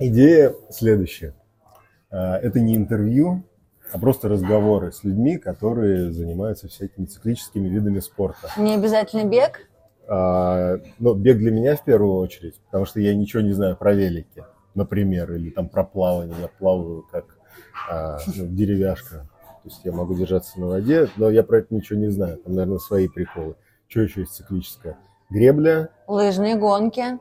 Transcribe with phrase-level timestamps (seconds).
[0.00, 1.34] Идея следующая.
[2.10, 3.42] А, Это не интервью,
[3.92, 8.48] а просто разговоры с людьми, которые занимаются всякими циклическими видами спорта.
[8.56, 9.68] Не обязательно бег?
[10.08, 13.92] А, Ну, бег для меня в первую очередь, потому что я ничего не знаю про
[13.92, 16.36] велики, например, или там про плавание.
[16.40, 17.24] Я плаваю как
[17.90, 19.28] а, ну, деревяшка.
[19.62, 22.38] То есть я могу держаться на воде, но я про это ничего не знаю.
[22.38, 23.56] Там, наверное, свои приколы.
[23.88, 24.96] Что еще есть циклическое?
[25.30, 27.18] Гребля, Лыжные гонки,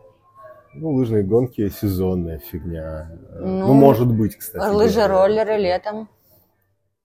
[0.78, 3.12] ну, лыжные гонки сезонная фигня.
[3.40, 4.64] Ну, Ну, может быть, кстати.
[4.74, 5.08] лыжи, говоря.
[5.14, 6.10] роллеры летом.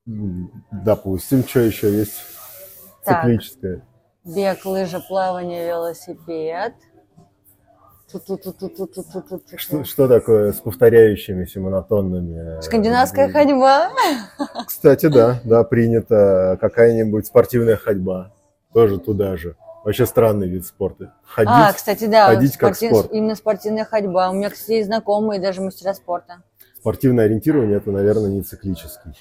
[0.07, 2.21] Допустим, что еще есть
[3.05, 3.23] Так.
[3.23, 3.83] циклическое?
[4.25, 6.75] Бег, лыжа, плавание, велосипед.
[9.57, 12.59] Что, что такое с повторяющимися монотонными?
[12.59, 13.91] э, Скандинавская ходьба.
[14.67, 18.33] Кстати, да, да, принято какая-нибудь спортивная ходьба.
[18.75, 19.57] Тоже туда же.
[19.85, 21.15] Вообще странный вид спорта.
[21.25, 21.53] Ходить.
[21.53, 23.13] А, кстати, да, ходить как спортив- спорт.
[23.13, 24.31] именно спортивная ходьба.
[24.31, 26.43] У меня, кстати, есть знакомые, даже мастера спорта.
[26.79, 29.13] Спортивное ориентирование это, наверное, не циклический.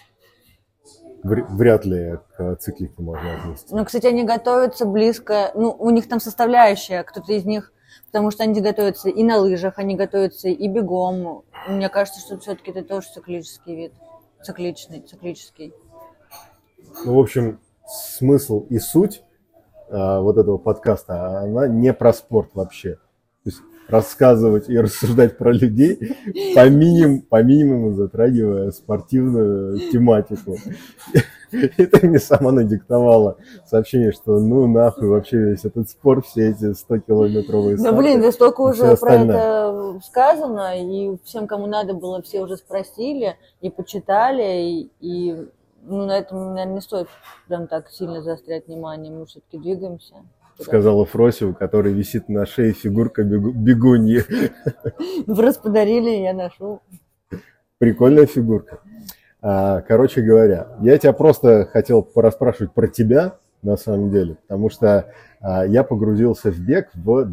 [1.24, 3.74] Вр- Вряд ли к циклике можно отнести.
[3.74, 7.72] Ну, кстати, они готовятся близко, ну, у них там составляющая, кто-то из них,
[8.08, 11.44] потому что они готовятся и на лыжах, они готовятся и бегом.
[11.68, 13.94] Мне кажется, что все-таки это тоже циклический вид.
[14.44, 15.74] Цикличный, циклический.
[17.06, 19.24] Ну, в общем, смысл и суть
[19.92, 22.96] вот этого подкаста, она не про спорт вообще.
[23.44, 23.62] То есть
[23.92, 26.16] рассказывать и рассуждать про людей,
[26.56, 30.58] по, минимуму, по минимуму затрагивая спортивную тематику.
[31.52, 37.76] Это мне сама надиктовала сообщение, что ну нахуй вообще весь этот спорт, все эти 100-километровые
[37.76, 39.36] Да, блин, да столько и уже про остальное.
[39.36, 45.48] это сказано, и всем, кому надо было, все уже спросили и почитали, и, и,
[45.84, 47.08] ну, на этом, наверное, не стоит
[47.48, 50.16] прям так сильно заострять внимание, мы все-таки двигаемся.
[50.60, 54.24] сказала Фроси, у которой висит на шее фигурка бегу- бегуньи.
[55.28, 56.82] Раз подарили, я ношу.
[57.80, 58.80] Прикольная фигурка.
[59.42, 65.12] А, Короче говоря, я тебя просто хотел порасспрашивать про тебя, на самом деле, потому что
[65.40, 67.26] а, я погрузился в бег в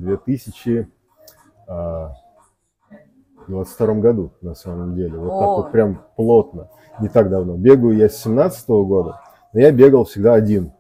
[3.48, 5.19] 2022 году, на самом деле.
[5.19, 5.56] Вот так О.
[5.56, 6.70] вот прям плотно,
[7.00, 7.56] не так давно.
[7.56, 9.20] Бегаю я с 17 года,
[9.53, 10.72] но я бегал всегда один.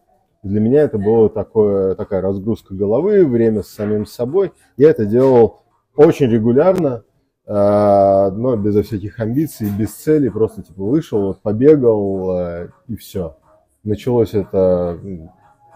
[0.42, 4.52] Для меня это была такое, такая разгрузка головы, время с самим собой.
[4.76, 5.62] Я это делал
[5.96, 7.02] очень регулярно,
[7.46, 13.36] а, но безо всяких амбиций, без цели, просто типа вышел, вот побегал а, и все.
[13.82, 14.98] Началось это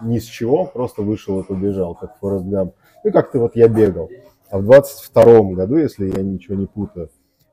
[0.03, 2.75] ни с чего, просто вышел и побежал, как Форест Гамп.
[3.05, 4.11] Ну как-то вот я бегал.
[4.53, 7.09] А в 22 году, если я ничего не путаю,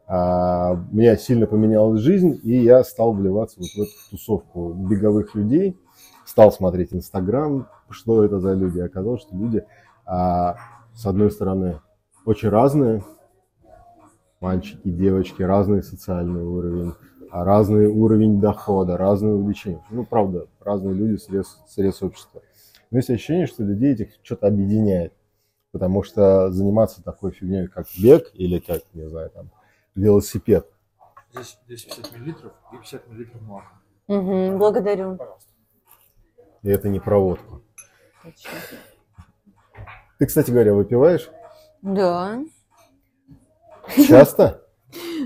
[0.05, 5.77] а, меня сильно поменялась жизнь, и я стал вливаться вот в эту тусовку беговых людей,
[6.25, 8.79] стал смотреть Инстаграм, что это за люди.
[8.81, 9.63] Оказалось, что люди,
[10.05, 10.57] а,
[10.93, 11.79] с одной стороны,
[12.25, 13.01] очень разные,
[14.41, 16.95] мальчики, девочки, разный социальный уровень,
[17.31, 19.85] а разный уровень дохода, разные увлечения.
[19.89, 22.41] Ну, правда, разные люди срез, срез общества.
[22.91, 25.13] Но есть ощущение, что людей этих что-то объединяет.
[25.71, 29.49] Потому что заниматься такой фигней, как бег или как, не знаю, там,
[29.95, 30.67] велосипед,
[31.31, 33.71] Здесь 250 миллилитров и 50 миллилитров молока.
[34.07, 35.15] Мгм, благодарю.
[35.17, 35.49] Пожалуйста.
[36.63, 37.61] и это не проводка.
[40.17, 41.29] Ты, кстати говоря, выпиваешь
[41.81, 42.39] Да.
[44.07, 44.63] часто?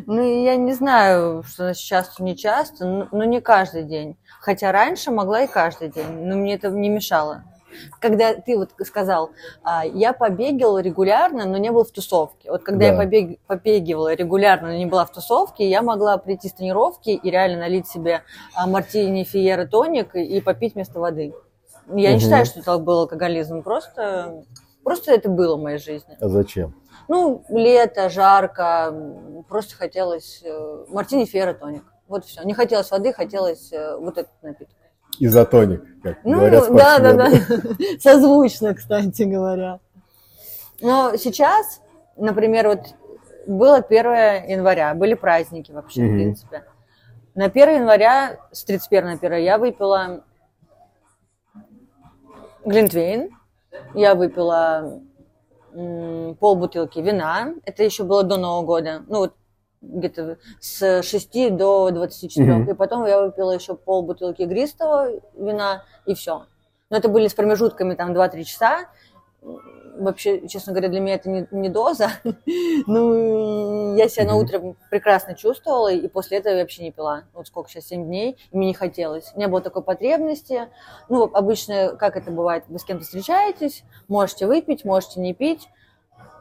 [0.08, 4.18] Ну, я не знаю, что значит часто, не часто, но, но не каждый день.
[4.42, 7.46] Хотя раньше могла и каждый день, но мне это не мешало.
[8.00, 9.32] Когда ты вот сказал,
[9.64, 12.52] а, я побегал регулярно, но не был в тусовке.
[12.52, 12.98] Вот когда я Да.
[12.98, 17.60] побег, побегивала регулярно, но не была в тусовке, я могла прийти с тренировки и реально
[17.60, 18.22] налить себе
[18.56, 21.34] а, мартини, фиера, тоник и, попить вместо воды.
[21.88, 22.20] Я не Мгм.
[22.22, 24.44] считаю, что это был алкоголизм, просто,
[24.84, 26.18] просто это было в моей жизни.
[26.22, 26.74] А зачем?
[27.10, 28.94] Ну, лето, жарко,
[29.50, 31.84] просто хотелось э, мартини фиера тоник.
[32.08, 32.44] Вот все.
[32.44, 34.73] Не хотелось воды, хотелось э, вот этот напиток.
[35.20, 37.30] Изотоник, как Ну, говорят да, да, да.
[38.00, 39.80] Созвучно, кстати говоря.
[40.82, 41.82] Но сейчас,
[42.18, 42.80] например, вот
[43.48, 46.14] было 1 января, были праздники вообще, в Мгм.
[46.16, 46.64] принципе.
[47.36, 50.24] На 1 января, с 31 на 1 я выпила
[52.66, 53.30] глинтвейн,
[53.94, 55.00] я выпила
[55.74, 59.34] м, полбутылки вина, это еще было до Нового года, ну вот
[59.84, 62.54] где-то с 6 до 24.
[62.54, 62.72] Мгм.
[62.72, 66.46] И потом я выпила еще полбутылки игристого вина, и все.
[66.90, 68.86] Но это были с промежутками там 2-3 часа.
[69.96, 72.10] Вообще, честно говоря, для меня это не, не доза.
[72.88, 77.26] ну, я себя на утро прекрасно чувствовала, и после этого я вообще не пила.
[77.34, 79.34] Вот сколько сейчас, 7 дней, и мне не хотелось.
[79.36, 80.70] Не было такой потребности.
[81.10, 85.70] Ну, обычно, как это бывает, вы с кем-то встречаетесь, можете выпить, можете не пить,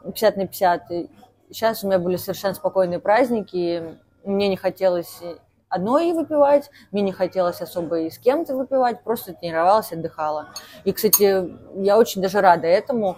[0.03, 1.09] 50 на 50, и,
[1.53, 5.21] сейчас у меня были совершенно спокойные праздники, мне не хотелось
[5.69, 10.49] одной выпивать, мне не хотелось особо и с кем-то выпивать, просто тренировалась, отдыхала.
[10.83, 11.49] И, кстати,
[11.81, 13.17] я очень даже рада этому,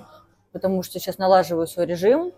[0.52, 2.32] потому что сейчас налаживаю свой режим,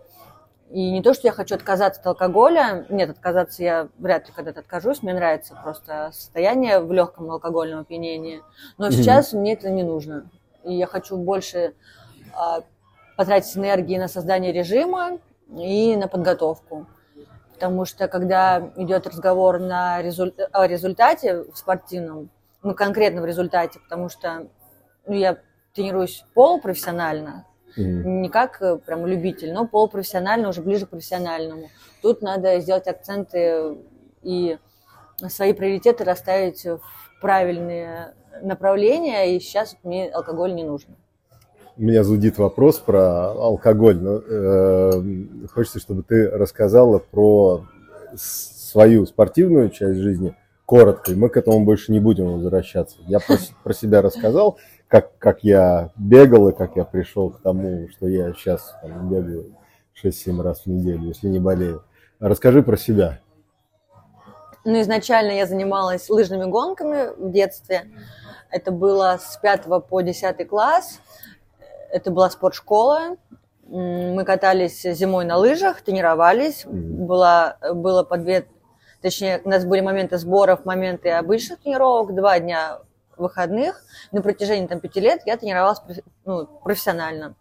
[0.69, 4.59] и не то, что я хочу отказаться от алкоголя, нет, отказаться я вряд ли когда-то
[4.59, 8.41] откажусь, мне нравится просто состояние в легком алкогольном опьянении,
[8.77, 9.37] но сейчас mm-hmm.
[9.37, 10.29] мне это не нужно.
[10.65, 11.73] И я хочу больше
[12.33, 12.63] а,
[13.15, 16.87] потратить энергии на создание режима и на подготовку
[17.57, 20.39] потому что когда идет разговор на результ...
[20.51, 22.29] о результате в спортивном,
[22.61, 24.47] ну, конкретно в результате, потому что
[25.07, 25.39] ну, я
[25.73, 28.03] тренируюсь полупрофессионально, mm-hmm.
[28.03, 31.71] не как э, прям любитель, но полупрофессионально, уже ближе к профессиональному.
[32.03, 33.77] Тут надо сделать акценты
[34.21, 34.59] и
[35.27, 36.81] свои приоритеты расставить в
[37.21, 38.13] правильные
[38.43, 40.95] направления, и сейчас мне алкоголь не нужен
[41.77, 47.65] меня зудит вопрос про алкоголь, но э, хочется, чтобы ты рассказала про
[48.15, 50.35] свою спортивную часть жизни
[50.65, 52.97] коротко, и мы к этому больше не будем возвращаться.
[53.07, 54.57] Я про, про себя рассказал,
[54.87, 59.55] как, как я бегал и как я пришел к тому, что я сейчас там, бегаю
[60.03, 61.83] 6-7 раз в неделю, если не болею.
[62.19, 63.19] Расскажи про себя.
[64.65, 67.85] Ну, изначально я занималась лыжными гонками в детстве.
[68.49, 70.99] Это было с 5 по 10 класс.
[71.91, 73.17] Это была спортшкола.
[73.67, 76.65] Мы катались зимой на лыжах, тренировались.
[76.65, 78.47] Была, было по две,
[79.01, 82.79] точнее, у нас были моменты сборов, моменты обычных тренировок, два дня
[83.17, 83.83] выходных.
[84.11, 85.81] На протяжении там, пяти лет я тренировалась
[86.25, 87.35] ну, профессионально.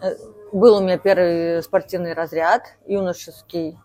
[0.00, 0.14] Э,
[0.52, 3.78] был у меня первый спортивный разряд, юношеский.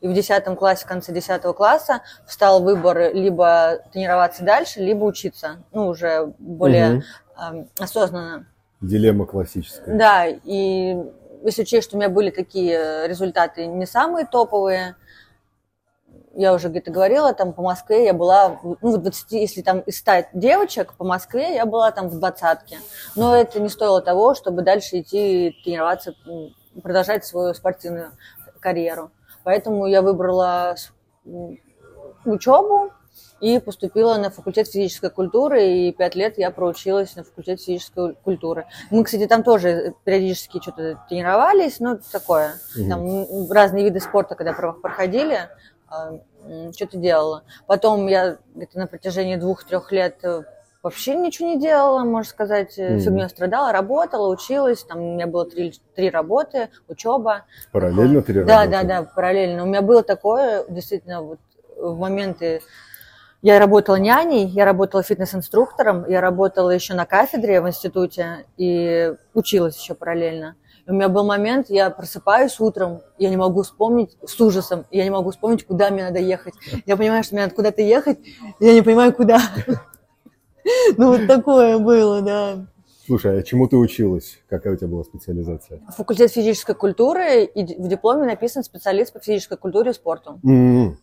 [0.00, 5.64] И в 10 классе, в конце 10 класса встал выбор либо тренироваться дальше, либо учиться.
[5.72, 7.02] Ну, уже более угу.
[7.40, 8.46] э, осознанно.
[8.82, 9.96] Дилемма классическая.
[9.96, 10.96] Да, и
[11.44, 14.96] если учесть, что у меня были такие результаты не самые топовые,
[16.34, 19.98] я уже где-то говорила, там по Москве я была, ну, в 20, если там из
[19.98, 22.78] 100 девочек по Москве, я была там в двадцатке.
[23.16, 26.14] Но это не стоило того, чтобы дальше идти тренироваться,
[26.82, 28.12] продолжать свою спортивную
[28.60, 29.10] карьеру.
[29.44, 30.74] Поэтому я выбрала
[32.24, 32.92] учебу,
[33.42, 38.66] и поступила на факультет физической культуры, и пять лет я проучилась на факультет физической культуры.
[38.90, 42.54] Мы, кстати, там тоже периодически что-то тренировались, ну, такое.
[42.78, 42.88] Угу.
[42.88, 45.48] Там разные виды спорта, когда проходили,
[45.88, 46.20] а,
[46.72, 47.42] что-то делала.
[47.66, 50.42] Потом я где-то на протяжении двух-трех лет э,
[50.80, 53.00] вообще ничего не делала, можно сказать, mm.
[53.00, 57.44] фигней страдала, работала, училась, там у меня было три, три работы, учеба.
[57.72, 58.70] Параллельно три да, работы?
[58.70, 59.64] Да, да, да, параллельно.
[59.64, 61.40] У меня было такое, действительно, вот
[61.76, 62.62] в моменты
[63.42, 69.76] я работала няней, я работала фитнес-инструктором, я работала еще на кафедре в институте и училась
[69.76, 70.54] еще параллельно.
[70.86, 75.02] И у меня был момент, я просыпаюсь утром, я не могу вспомнить, с ужасом, я
[75.02, 76.54] не могу вспомнить, куда мне надо ехать.
[76.86, 78.18] Я понимаю, что мне надо куда-то ехать,
[78.60, 79.40] я не понимаю, куда.
[80.96, 82.66] Ну, вот такое было, да.
[83.04, 84.38] Слушай, а чему ты училась?
[84.48, 85.80] Какая у тебя была специализация?
[85.96, 90.38] Факультет физической культуры, и в дипломе написан специалист по физической культуре и спорту.
[90.44, 90.94] Mm-hmm.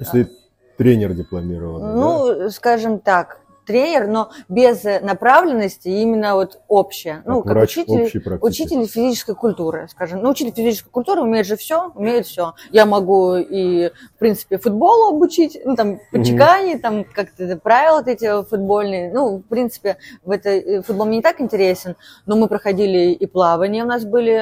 [0.00, 0.30] Если
[0.76, 2.50] Тренер дипломированный, Ну, да?
[2.50, 7.22] скажем так, тренер, но без направленности именно вот общее.
[7.26, 10.22] Ну, как, как учитель, учитель физической культуры, скажем.
[10.22, 12.54] Ну, учитель физической культуры умеет же все, умеет все.
[12.70, 16.82] Я могу и, в принципе, футболу обучить, ну, там, почекани, угу.
[16.82, 19.12] там, как-то правила вот эти футбольные.
[19.12, 23.26] Ну, в принципе, в это, э, футбол мне не так интересен, но мы проходили и
[23.26, 24.40] плавание у нас были,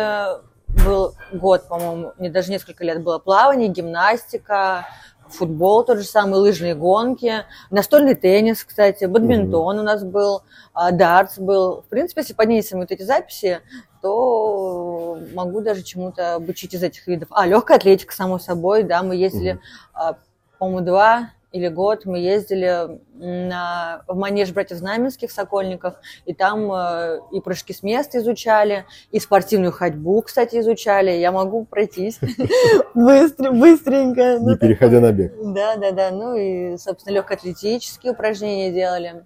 [0.85, 4.87] был год, по-моему, мне даже несколько лет было плавание, гимнастика,
[5.35, 9.81] футбол тот же самый, лыжные гонки, настольный теннис, кстати, бадминтон mm-hmm.
[9.81, 11.83] у нас был, а, дартс был.
[11.83, 13.61] В принципе, если поднять вот эти записи,
[14.00, 17.29] то могу даже чему-то обучить из этих видов.
[17.33, 19.61] А, легкая атлетика, само собой, да, мы ездили,
[19.95, 20.17] mm-hmm.
[20.59, 25.94] по-моему, два или год мы ездили на, в манеж братьев Знаменских Сокольников,
[26.26, 31.12] и там э, и прыжки с места изучали, и спортивную ходьбу, кстати, изучали.
[31.12, 32.18] Я могу пройтись
[32.94, 34.38] быстро, быстренько.
[34.40, 35.32] Не переходя на бег.
[35.54, 36.11] Да, да, да.
[36.11, 39.25] Ну и, собственно, легкоатлетические упражнения делали.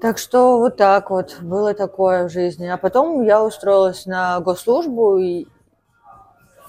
[0.00, 2.68] Так что вот так вот было такое в жизни.
[2.68, 5.48] А потом я устроилась на госслужбу, и,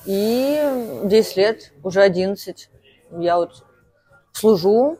[0.07, 2.71] и 10 лет, уже 11,
[3.19, 3.68] я вот
[4.39, 4.97] служу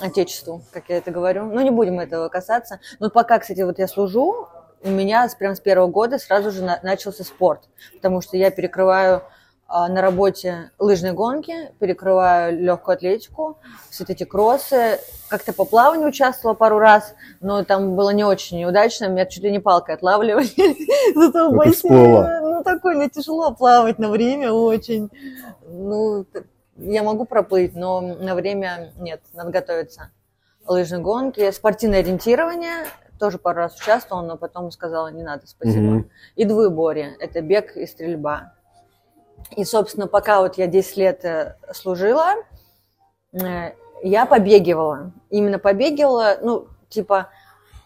[0.00, 1.44] Отечеству, как я это говорю.
[1.46, 2.80] Ну, не будем этого касаться.
[2.98, 4.48] Но пока, кстати, вот я служу,
[4.82, 9.22] у меня прям с первого года сразу же на, начался спорт, потому что я перекрываю
[9.68, 13.58] а, на работе лыжные гонки, перекрываю легкую атлетику,
[13.90, 14.98] все эти кроссы.
[15.28, 19.50] Как-то по плаванию участвовала пару раз, но там было не очень неудачно, меня чуть ли
[19.50, 20.48] не палкой отлавливали.
[22.42, 25.10] Ну, такой, ну, тяжело плавать на время очень.
[25.66, 26.26] Ну,
[26.76, 30.10] я могу проплыть, но на время нет, надо готовиться.
[30.66, 32.86] Лыжные гонки, спортивное ориентирование,
[33.18, 35.80] тоже пару раз участвовала, но потом сказала, не надо, спасибо.
[35.80, 36.10] Мгм.
[36.36, 38.54] И двоеборье, это бег и стрельба.
[39.56, 42.34] И, собственно, пока вот я 10 лет э, служила,
[43.32, 45.12] э, я побегивала.
[45.30, 47.28] Именно побегивала, ну, типа,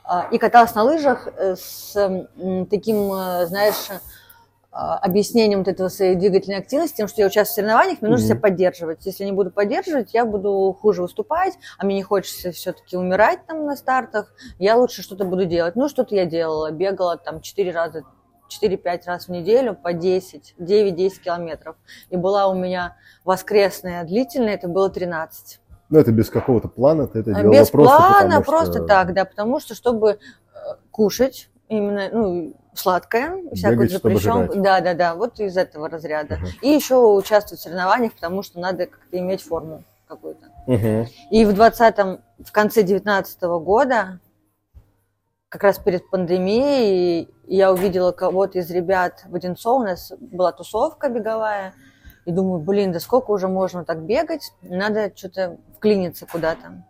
[0.05, 1.93] а, и каталась на лыжах э, с
[2.71, 3.89] таким, э, знаешь,
[4.77, 8.35] объяснением вот этого своей двигательной активности, тем, что я участвую в соревнованиях, мне нужно Мгм.
[8.35, 9.07] себя поддерживать.
[9.07, 13.47] Если я не буду поддерживать, я буду хуже выступать, а мне не хочется все-таки умирать
[13.47, 15.77] там на стартах, я лучше что-то буду делать.
[15.77, 18.03] Ну, что-то я делала, бегала там 4 раза
[18.49, 21.77] 4-5 раз в неделю по 10, 9-10 километров.
[22.11, 25.61] И была у меня воскресная длительная, это было 13.
[25.89, 28.85] Ну, это без какого-то плана, ты это А делала Без просто плана, потому, просто что
[28.85, 30.19] так, да, потому что, чтобы э,
[30.91, 34.57] кушать именно, ну, сладкое, всякую запрещенку.
[34.57, 36.37] Да, да, да, вот из этого разряда.
[36.37, 36.47] Ага.
[36.63, 40.47] И еще участвовать в соревнованиях, потому что надо как-то иметь форму какую-то.
[40.67, 41.07] Мгм.
[41.31, 44.21] И в 20 в конце 19 года,
[45.49, 51.09] как раз перед пандемией, я увидела кого-то из ребят в Одинцово, у нас была тусовка
[51.09, 51.73] беговая,
[52.25, 56.85] и думаю, блин, да сколько уже можно так бегать, надо что-то вклиниться куда-то.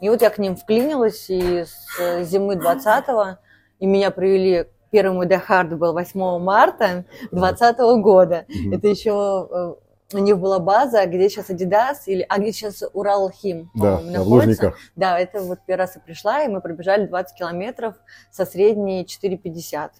[0.00, 3.38] И вот я к ним вклинилась, и с зимы 20-го,
[3.78, 8.44] и меня привели, первый мой Дахард был 8 марта 20 года.
[8.48, 8.72] Мгм.
[8.74, 9.74] Это еще э,
[10.16, 13.96] у них была база, где сейчас Adidas, или, а где сейчас Урал Хим, Да, да,
[13.98, 14.30] в находится.
[14.30, 14.76] Лужниках.
[14.94, 17.94] Да, это вот первый раз я пришла, и мы пробежали 20 километров
[18.30, 19.90] со средней 4,50.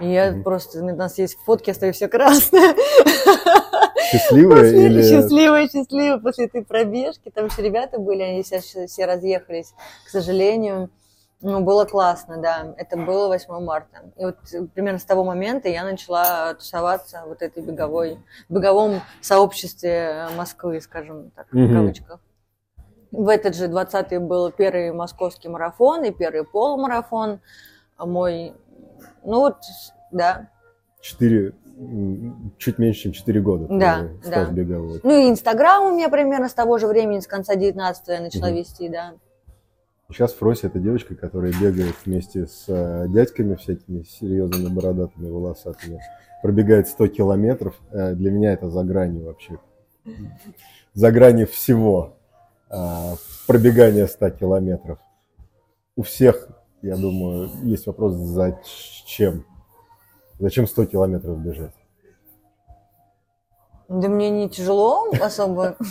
[0.00, 0.42] И я Мгм.
[0.44, 2.74] просто, у нас есть фотки, я стою вся красная.
[4.12, 5.02] Счастливая После- или...
[5.02, 7.30] Счастливая, счастливая после этой пробежки.
[7.34, 9.72] Там еще ребята были, они сейчас все разъехались,
[10.04, 10.90] к сожалению.
[11.42, 12.74] Ну, было классно, да.
[12.76, 14.12] Это было 8 марта.
[14.16, 14.36] И вот
[14.74, 18.18] примерно с того момента я начала тусоваться вот этой беговой,
[18.48, 22.20] беговом сообществе Москвы, скажем так, в кавычках.
[23.10, 27.40] В этот же 20-й был первый московский марафон и первый полумарафон.
[27.98, 28.54] Мой,
[29.24, 29.56] ну вот,
[30.12, 30.48] да,
[31.00, 31.54] Четыре,
[32.58, 33.66] чуть меньше, чем 4 года.
[33.70, 34.44] Да, да.
[34.50, 35.00] беговой.
[35.02, 38.48] Ну и Инстаграм у меня примерно с того же времени, с конца 19 я начала
[38.48, 38.56] Мгм.
[38.56, 39.14] вести, да.
[40.10, 46.00] Сейчас Фрося это девочка, которая бегает вместе с э, дядьками всякими серьезными, бородатыми, волосатыми.
[46.42, 47.80] Пробегает 100 километров.
[47.92, 49.60] Э, для меня это за гранью вообще.
[50.94, 52.16] За гранью всего.
[52.68, 53.14] А,
[53.46, 54.98] пробегание 100 километров.
[55.94, 56.48] У всех,
[56.82, 59.44] я думаю, есть вопрос, зачем?
[60.40, 61.74] Зачем 100 километров бежать?
[63.88, 65.76] Да мне не тяжело особо.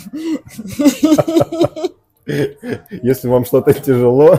[2.90, 4.38] Если вам что-то тяжело,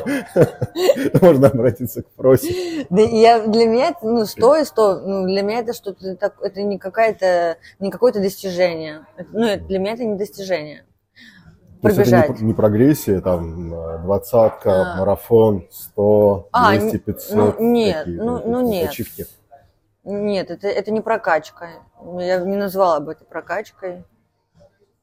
[1.21, 2.85] можно обратиться к Фросе.
[2.89, 6.61] Да я, для меня ну, 100 и 100, ну, для меня это что-то, так, это
[6.61, 9.05] не какая-то, не какое-то достижение.
[9.31, 10.85] Ну, для меня это не достижение.
[11.83, 12.41] Есть это не, Пробежать.
[12.41, 14.97] не прогрессия, там, э, двадцатка, А.
[14.99, 17.35] марафон, 100, А, 200, н- 500.
[17.59, 18.89] ну, нет, какие-то ну- ну, эти нет.
[18.89, 19.25] ачивки.
[20.03, 21.69] Нет, это, это не прокачка.
[22.19, 24.03] Я не назвала бы это прокачкой.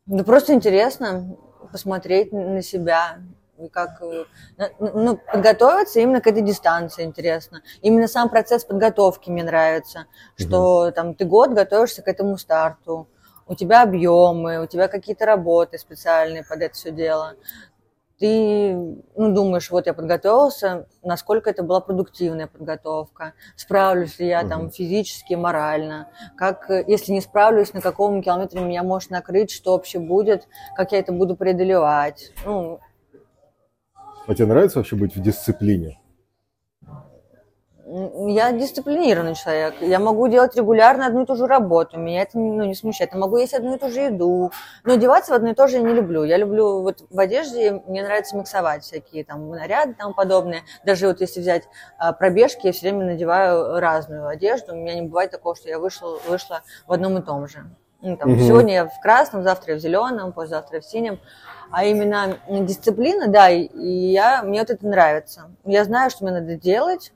[0.06, 1.36] Да просто интересно
[1.72, 3.18] посмотреть на себя.
[3.58, 4.24] И как, э,
[4.56, 7.62] на- ну, подготовиться именно к этой дистанции интересно.
[7.82, 10.06] Именно сам процесс подготовки мне нравится.
[10.36, 13.08] Что там ты год готовишься к этому старту.
[13.48, 17.34] У тебя объемы, у тебя какие-то работы специальные под это все дело.
[18.18, 24.70] Ты ну, думаешь, вот я подготовился, насколько это была продуктивная подготовка, справлюсь ли я там
[24.70, 30.00] физически, морально, как, э, если не справлюсь, на каком километре меня может накрыть, что вообще
[30.00, 32.32] будет, как я это буду преодолевать.
[32.44, 32.80] Ну,
[34.26, 36.00] А тебе нравится вообще быть в дисциплине?
[38.26, 39.74] Я дисциплинированный человек.
[39.80, 41.98] Я могу делать регулярно одну и ту же работу.
[41.98, 43.12] Меня это ну, не смущает.
[43.12, 44.52] Я могу есть одну и ту же еду.
[44.84, 46.24] Но одеваться в одно и то же я не люблю.
[46.24, 50.62] Я люблю вот в одежде, мне нравится миксовать всякие там наряды и тому подобное.
[50.84, 51.64] Даже вот если взять
[51.98, 54.72] а, пробежки, я все время надеваю разную одежду.
[54.72, 57.64] У меня не бывает такого, что я вышла, вышла в одном и том же.
[58.00, 58.40] Ну, там, Мгм.
[58.40, 61.18] Сегодня я в красном, завтра я в зеленом, послезавтра я в синем.
[61.70, 65.50] А именно дисциплина, да, и и я, мне вот это нравится.
[65.64, 67.12] Я знаю, что мне надо делать,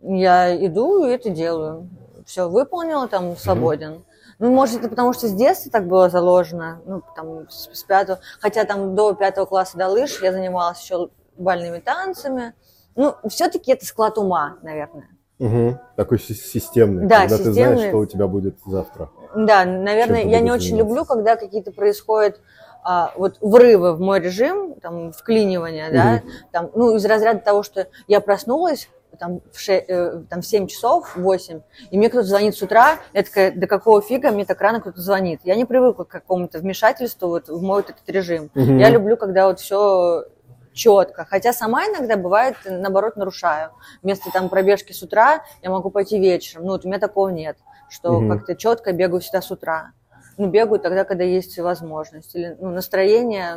[0.00, 1.88] я иду и это делаю.
[2.26, 4.04] Все выполнила, там, свободен.
[4.38, 8.18] Ну, может, это потому, что с детства так было заложено, ну, там, с, с пятого,
[8.40, 12.52] хотя там до пятого класса до лыж я занималась еще бальными танцами.
[12.96, 15.08] Ну, все-таки это склад ума, наверное.
[15.38, 15.78] Угу.
[15.96, 17.74] Такой си- системный, Да, когда ты системный.
[17.76, 19.10] знаешь, что у тебя будет завтра.
[19.34, 22.40] Да, наверное, ты я не очень люблю, когда какие-то происходят
[22.82, 26.22] а, вот врывы в мой режим, там, вклинивания, да,
[26.52, 30.66] там, ну, из разряда того, что я проснулась, там в, ше- э, там в 7
[30.66, 34.44] часов, в 8, и мне кто-то звонит с утра, я такая, да какого фига мне
[34.44, 35.40] так рано кто-то звонит?
[35.44, 38.50] Я не привыкла к какому-то вмешательству вот в мой вот этот режим.
[38.54, 38.78] Мгм.
[38.78, 40.24] Я люблю, когда вот все
[40.72, 41.24] четко.
[41.24, 43.70] Хотя сама иногда бывает, наоборот, нарушаю.
[44.02, 46.66] Вместо там пробежки с утра я могу пойти вечером.
[46.66, 47.56] Ну, вот у меня такого нет,
[47.88, 48.30] что Мгм.
[48.36, 49.92] как-то четко бегаю всегда с утра.
[50.36, 52.34] Ну, бегаю тогда, когда есть возможность.
[52.34, 53.56] Или ну, настроение...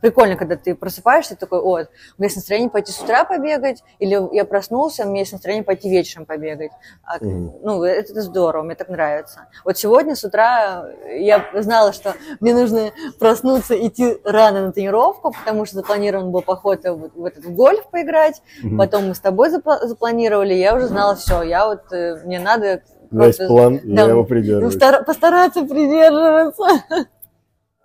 [0.00, 1.86] Прикольно, когда ты просыпаешься, такой, о, у меня
[2.18, 6.24] есть настроение пойти с утра побегать, или я проснулся, у меня есть настроение пойти вечером
[6.26, 6.70] побегать.
[7.04, 7.52] А, Мгм.
[7.62, 9.46] Ну, это, это здорово, мне так нравится.
[9.64, 10.86] Вот сегодня с утра
[11.18, 16.84] я знала, что мне нужно проснуться, идти рано на тренировку, потому что запланирован был поход
[16.84, 18.42] в, в этот в гольф поиграть.
[18.62, 18.78] Мгм.
[18.78, 22.82] Потом мы с тобой запла- запланировали, я уже знала все, я вот, э, мне надо
[23.10, 24.74] просто, план, да, я его придерживаюсь.
[24.74, 26.64] стара- постараться придерживаться,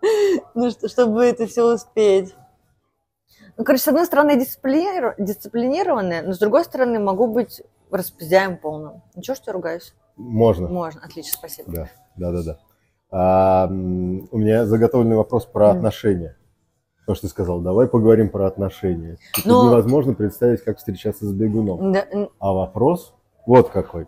[0.55, 2.35] ну, что- чтобы это все успеть.
[3.57, 9.01] Ну, короче, с одной стороны, дисциплинир- дисциплинированная, но с другой стороны, могу быть распиздяем полным.
[9.15, 9.93] Ничего, что я ругаюсь?
[10.17, 10.67] Можно.
[10.67, 11.71] Можно, отлично, спасибо.
[11.71, 12.59] Да, да, да, да.
[13.11, 15.77] А, у меня заготовленный вопрос про Мгм.
[15.77, 16.37] отношения.
[17.07, 19.17] То, что ты сказал, давай поговорим про отношения.
[19.35, 21.91] Тут Ну- невозможно представить, как встречаться с бегуном.
[21.93, 22.05] Да,
[22.39, 23.13] А вопрос
[23.45, 24.07] вот какой.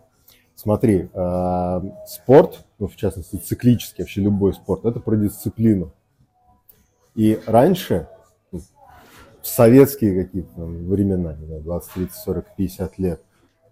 [0.60, 5.92] Смотри, а, спорт, ну, в частности, циклический, вообще любой спорт, это про дисциплину.
[7.14, 8.08] И раньше,
[8.50, 8.58] ну,
[9.40, 13.22] в советские какие-то времена, не знаю, 20, 30, 40, 50 лет,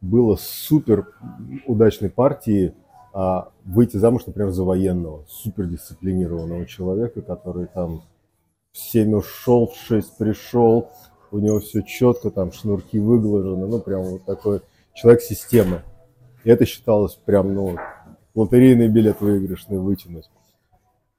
[0.01, 1.09] было супер
[1.67, 2.73] удачной партии
[3.13, 8.05] а, выйти замуж, например, за военного, супер дисциплинированного человека, который там
[8.71, 10.89] в 7 ушел, в 6 пришел,
[11.33, 14.61] у него все четко, там шнурки выглажены, ну, прям вот такой
[14.95, 15.83] человек системы.
[16.47, 17.77] И это считалось прям, ну,
[18.37, 20.31] лотерейный билет выигрышный вытянуть.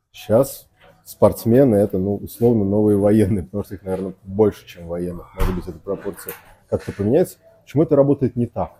[0.10, 0.70] Сейчас
[1.04, 5.36] спортсмены это, ну, условно, новые военные, потому что их, наверное, больше, чем военных.
[5.36, 6.32] Может быть, эта пропорция
[6.70, 7.40] как-то поменяется.
[7.64, 8.72] Почему это работает не так?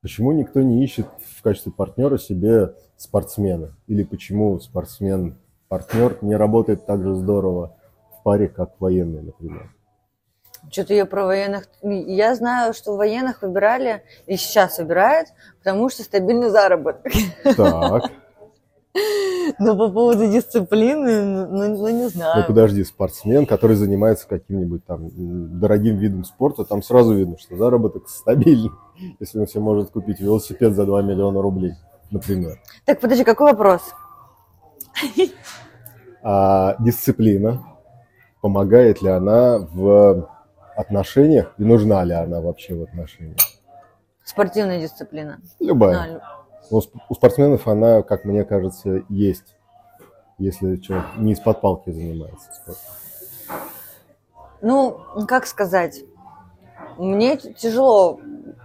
[0.00, 3.76] Почему никто не ищет в качестве партнера себе спортсмена?
[3.88, 7.76] Или почему спортсмен-партнер не работает так же здорово
[8.12, 9.74] в паре, как военный, например?
[10.70, 11.68] Что-то я про военных...
[11.82, 17.12] Я знаю, что военных выбирали, и сейчас выбирают, потому что стабильный заработок.
[17.56, 18.10] Так,
[19.58, 22.46] Но по поводу дисциплины, ну, ну, не ну знаю.
[22.46, 25.10] подожди, спортсмен, который занимается каким-нибудь там
[25.58, 28.70] дорогим видом спорта, там сразу видно, что заработок стабильный,
[29.20, 31.74] если он себе может купить велосипед за 2 миллиона рублей,
[32.10, 32.60] например.
[32.84, 33.82] Так, подожди, какой вопрос?
[36.22, 37.64] А дисциплина,
[38.40, 40.28] помогает ли она в
[40.76, 43.38] отношениях и нужна ли она вообще в отношениях?
[44.24, 45.40] Спортивная дисциплина.
[45.60, 45.98] Любая.
[46.02, 46.20] А, лю-
[46.70, 49.56] У сп- у спортсменов она, как мне кажется, есть,
[50.38, 52.82] если человек не из-под палки занимается спортом.
[54.62, 56.00] Ну, как сказать,
[56.96, 58.18] мне тяжело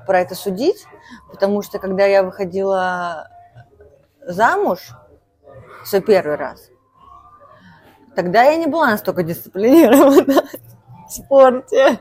[0.08, 0.86] про это судить,
[1.30, 3.28] потому что когда я выходила
[4.26, 4.92] замуж
[5.84, 6.70] свой первый раз,
[8.16, 10.44] тогда я не была настолько дисциплинирована
[11.12, 12.00] спорте.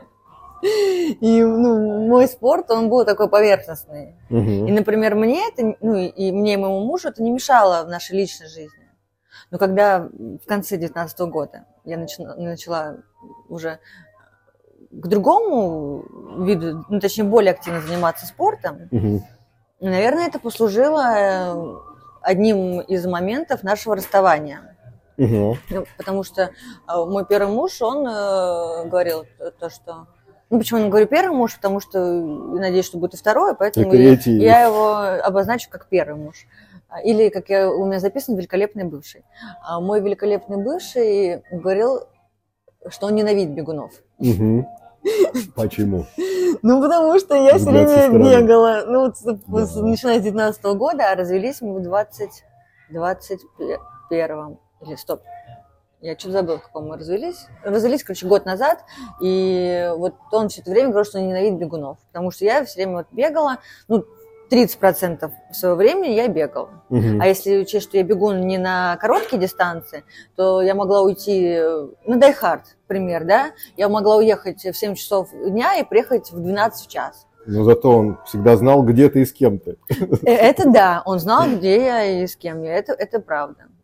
[0.61, 4.15] И ну, мой спорт, он был такой поверхностный.
[4.29, 4.75] И, Мгм.
[4.75, 8.17] например, мне это, ну, и- и мне, и моему мужу это не мешало в нашей
[8.17, 8.89] личной жизни.
[9.51, 12.97] Но когда в конце 19 года я начала, начала
[13.47, 13.79] уже
[14.91, 16.03] к другому
[16.45, 19.23] виду, ну, точнее, более активно заниматься спортом, Мгм.
[19.79, 21.75] наверное, это послужило э,
[22.21, 24.75] одним из моментов нашего расставания.
[25.69, 26.49] Ну, потому что э,
[26.87, 30.07] мой первый муж, он э, говорил то, то, что...
[30.49, 31.55] Ну, почему я говорю первый муж?
[31.55, 34.37] Потому что я надеюсь, что будет и второй, поэтому И я, третий.
[34.37, 36.47] я его обозначу как первый муж.
[36.87, 39.23] А, Или, как я, у меня записан, великолепный бывший.
[39.61, 42.03] А мой великолепный бывший говорил,
[42.87, 43.91] что он ненавидит бегунов.
[44.17, 44.65] Мгм.
[45.55, 46.05] Почему?
[46.61, 48.83] Ну, потому что я все время бегала.
[48.85, 49.13] Ну,
[49.47, 52.43] вот начиная с 19 года, а развелись мы в 20,
[52.89, 55.21] 21 или стоп.
[56.01, 57.47] Я что-то забыла, в каком мы развелись.
[57.61, 58.85] Развелись, короче, год назад.
[59.21, 61.97] И вот он все это время говорил, что он ненавидит бегунов.
[62.11, 63.57] Потому что я все время вот бегала,
[63.89, 64.05] ну,
[64.49, 66.69] 30% своего времени я бегала.
[66.89, 67.21] Мгм.
[67.21, 70.03] А если учесть, что я бегу не на короткие дистанции,
[70.35, 73.51] то я могла уйти э, на Дайхард, пример, да?
[73.77, 77.27] Я могла уехать в 7 часов дня и приехать в 12 в час.
[77.45, 79.77] Но зато он всегда знал, где ты и с кем ты.
[80.23, 82.75] Э, Это да, он знал, где я и с кем я.
[82.75, 83.78] Это, это правда, да.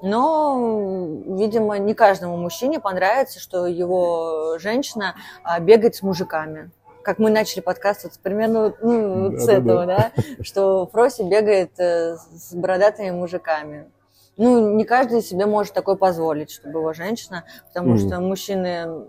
[0.00, 6.70] Но, видимо, не каждому мужчине понравится, что его женщина а, бегает с мужиками.
[7.02, 9.62] Как мы начали подкаст вот примерно ну, вот с Да-да-да.
[9.62, 13.90] этого, да, что Фроси бегает э, с бородатыми мужиками.
[14.36, 17.98] Ну, не каждый себе может такое позволить, чтобы его женщина, потому Мгм.
[17.98, 19.06] что мужчины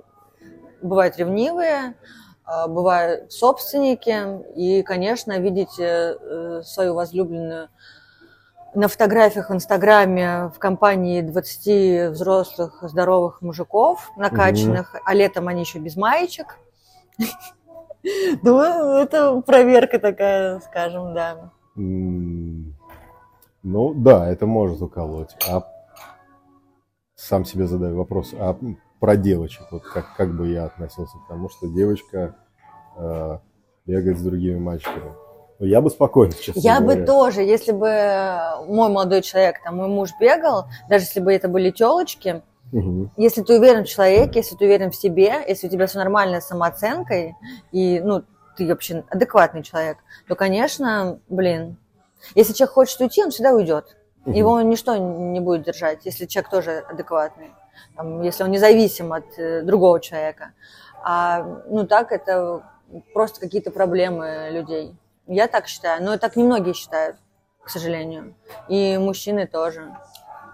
[0.81, 1.95] бывают ревнивые,
[2.45, 7.69] а, бывают собственники, и, конечно, видеть э, свою возлюбленную
[8.75, 15.79] на фотографиях в Инстаграме в компании 20 взрослых здоровых мужиков накачанных, а летом они еще
[15.79, 16.57] без маечек.
[18.43, 21.51] Ну, это проверка такая, скажем, да.
[21.75, 22.73] Ну
[23.93, 25.35] да, это может уколоть.
[25.49, 25.67] А
[27.15, 28.57] сам себе задаю вопрос, а
[28.99, 32.35] про девочек, вот как, как бы я относился к тому, что девочка
[32.97, 33.39] э,
[33.85, 35.13] бегает с другими мальчиками?
[35.59, 37.05] Ну, я бы спокойно, честно Я бы говоря.
[37.05, 41.69] тоже, если бы мой молодой человек, там, мой муж бегал, даже если бы это были
[41.69, 42.41] телочки,
[42.71, 43.11] Мгм.
[43.17, 46.39] если ты уверен в человеке, если ты уверен в себе, если у тебя все нормально
[46.39, 47.35] с самооценкой,
[47.73, 48.23] и, ну,
[48.55, 49.97] ты вообще адекватный человек,
[50.29, 51.75] то, конечно, блин,
[52.35, 53.97] если человек хочет уйти, он всегда уйдет.
[54.25, 54.33] Мгм.
[54.33, 57.51] Его ничто не будет держать, если человек тоже адекватный,
[57.97, 60.51] там, если он независим от э, другого человека.
[61.03, 62.63] А, ну, так это
[63.13, 64.95] просто какие-то проблемы людей.
[65.31, 67.17] Я так считаю, но так немногие считают,
[67.63, 68.33] к сожалению.
[68.67, 69.95] И мужчины тоже.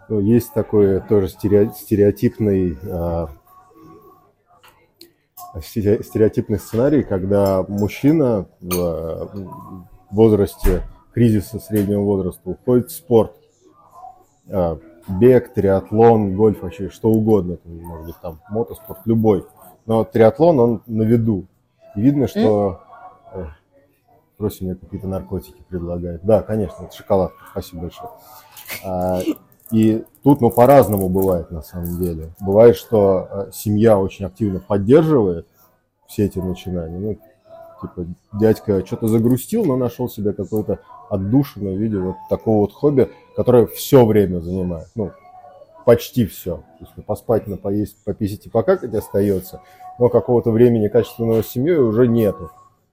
[0.10, 3.30] Ну, Есть такой тоже стерео- стереотипный, а,
[5.62, 9.30] стере- стереотипный сценарий, когда мужчина в
[10.12, 10.84] возрасте
[11.14, 13.32] кризиса среднего возраста уходит в спорт.
[14.52, 19.46] А, Бег, триатлон, гольф, вообще что угодно, может быть там мотоспорт, любой.
[19.86, 21.46] Но триатлон, он на виду.
[21.96, 22.82] И видно, что...
[23.34, 23.46] э,
[24.38, 26.24] Просим мне какие-то наркотики предлагает.
[26.24, 27.32] Да, конечно, это шоколад.
[27.52, 28.10] Спасибо большое.
[28.84, 29.22] А,
[29.72, 32.34] И тут, ну, по-разному бывает на самом деле.
[32.40, 35.48] Бывает, что э, семья очень активно поддерживает
[36.08, 37.00] все эти начинания.
[37.00, 37.18] Ну,
[37.82, 43.66] типа, дядька что-то загрустил, но нашел себе какое-то отдушину в вот такого вот хобби, которое
[43.68, 44.88] все время занимает.
[44.96, 45.12] Ну,
[45.86, 46.58] почти все.
[46.58, 49.62] То есть ну, поспать, на поесть, пописать и покакать остается,
[50.00, 52.52] но какого-то времени качественного с семьей уже нету.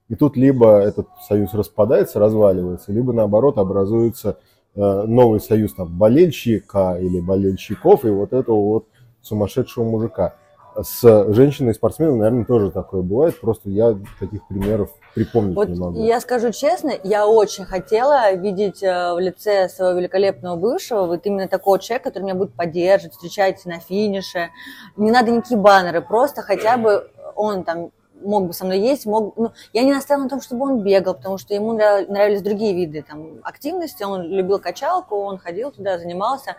[0.08, 4.38] И тут либо этот союз распадается, разваливается, либо наоборот образуется
[4.74, 8.86] э, новый союз там, болельщика или болельщиков и вот этого вот
[9.22, 10.34] сумасшедшего мужика.
[10.74, 16.02] С женщиной-спортсменом, наверное, тоже такое бывает, просто я таких примеров припомнить Вот не могу.
[16.02, 21.46] я скажу честно, я очень хотела видеть э, в лице своего великолепного бывшего вот именно
[21.46, 24.48] такого человека, который меня будет поддерживать, встречать на финише.
[24.96, 27.90] Не надо никакие баннеры, просто хотя бы он там
[28.24, 31.14] мог бы со мной есть, мог, ну, я не настаивала на том, чтобы он бегал,
[31.14, 35.98] потому что ему нрав- нравились другие виды там, активности, он любил качалку, он ходил туда,
[35.98, 36.56] занимался.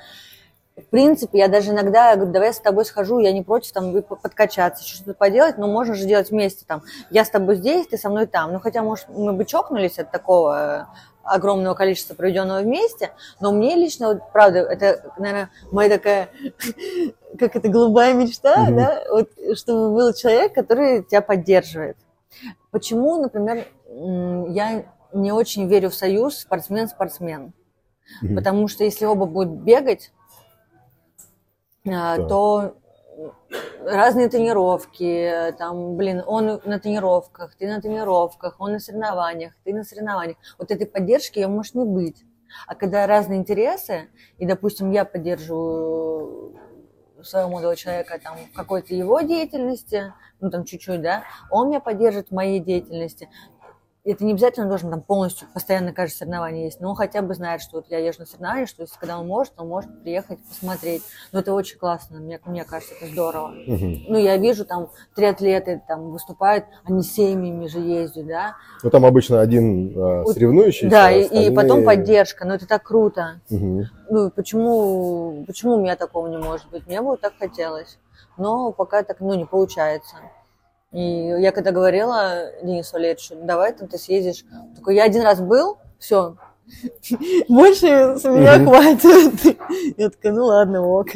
[0.75, 4.01] В принципе, я даже иногда говорю, давай я с тобой схожу, я не против там
[4.01, 6.81] подкачаться, что-то поделать, но можно же делать вместе там.
[7.11, 8.53] Я с тобой здесь, ты со мной там.
[8.53, 13.75] Ну, хотя, может, мы бы чокнулись от такого э, огромного количества проведенного вместе, но мне
[13.75, 16.29] лично, вот, правда, это, наверное, моя такая,
[17.37, 18.75] как это, голубая мечта, Мгм.
[18.75, 21.97] да, вот, чтобы был человек, который тебя поддерживает.
[22.71, 27.53] Почему, например, я не очень верю в союз спортсмен-спортсмен?
[28.21, 28.35] Мгм.
[28.35, 30.11] Потому что если оба будут бегать,
[31.87, 32.27] а, Так.
[32.27, 32.75] то
[33.85, 39.83] разные тренировки, там, блин, он на тренировках, ты на тренировках, он на соревнованиях, ты на
[39.83, 40.37] соревнованиях.
[40.57, 42.23] Вот этой поддержки ее может не быть.
[42.67, 46.55] А когда разные интересы, и, допустим, я поддерживаю
[47.23, 52.29] своего молодого человека там, в какой-то его деятельности, ну, там, чуть-чуть, да, он меня поддержит
[52.29, 53.29] в моей деятельности,
[54.05, 57.61] это не обязательно должен там полностью постоянно каждое соревнование есть, но он хотя бы знает,
[57.61, 61.03] что вот я езжу на соревнования, что если когда он может, он может приехать посмотреть.
[61.31, 63.53] Но это очень классно, мне, мне кажется, это здорово.
[63.65, 68.55] Ну, я вижу, там, триатлеты там выступают, они семьями же ездят, да.
[68.83, 72.67] Ну, там обычно один э, соревнующийся, да, а и, и остальные- потом поддержка, ну, это
[72.67, 73.39] так круто.
[73.49, 76.85] Ну, почему, почему у меня такого не может быть?
[76.87, 77.97] Мне бы вот так хотелось.
[78.35, 80.17] Но пока так, ну, не получается.
[80.93, 84.45] И я когда говорила Денису Валерьевичу, давай там ты съездишь.
[84.75, 86.37] Такой, я один раз был, все.
[87.49, 89.57] Больше с меня хватит.
[89.97, 91.07] Я такая, ну ладно, ок.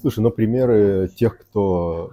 [0.00, 2.10] Слушай, ну примеры тех, кто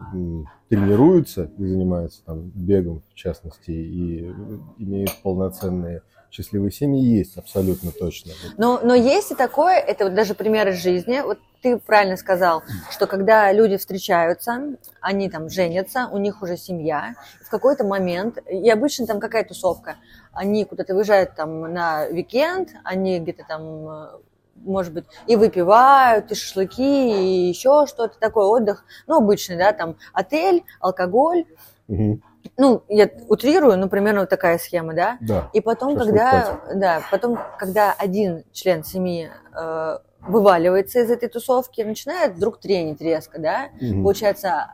[0.70, 4.32] тренируется и занимается там бегом, в частности, и
[4.78, 8.34] имеют полноценные счастливые семьи, есть абсолютно точно.
[8.58, 11.22] Но, но есть и такое, это вот даже пример из жизни.
[11.22, 17.16] Вот ты правильно сказал, что когда люди встречаются, они там женятся, у них уже семья,
[17.44, 19.98] в какой-то момент, и обычно там какая тусовка,
[20.32, 24.08] они куда-то выезжают там на уикенд, они где-то там, э,
[24.56, 29.98] может быть, и выпивают, и шашлыки, и еще что-то такое, отдых, ну, обычный, да, там
[30.14, 31.46] отель, алкоголь,
[31.88, 32.22] Мгм.
[32.60, 35.50] Ну, я утрирую, ну, примерно вот такая схема, да, Да.
[35.54, 41.82] и потом, Шашлык когда, да, потом, когда один член семьи э, вываливается из этой тусовки,
[41.82, 44.04] начинает вдруг тренить резко, да, Мгм.
[44.04, 44.74] получается,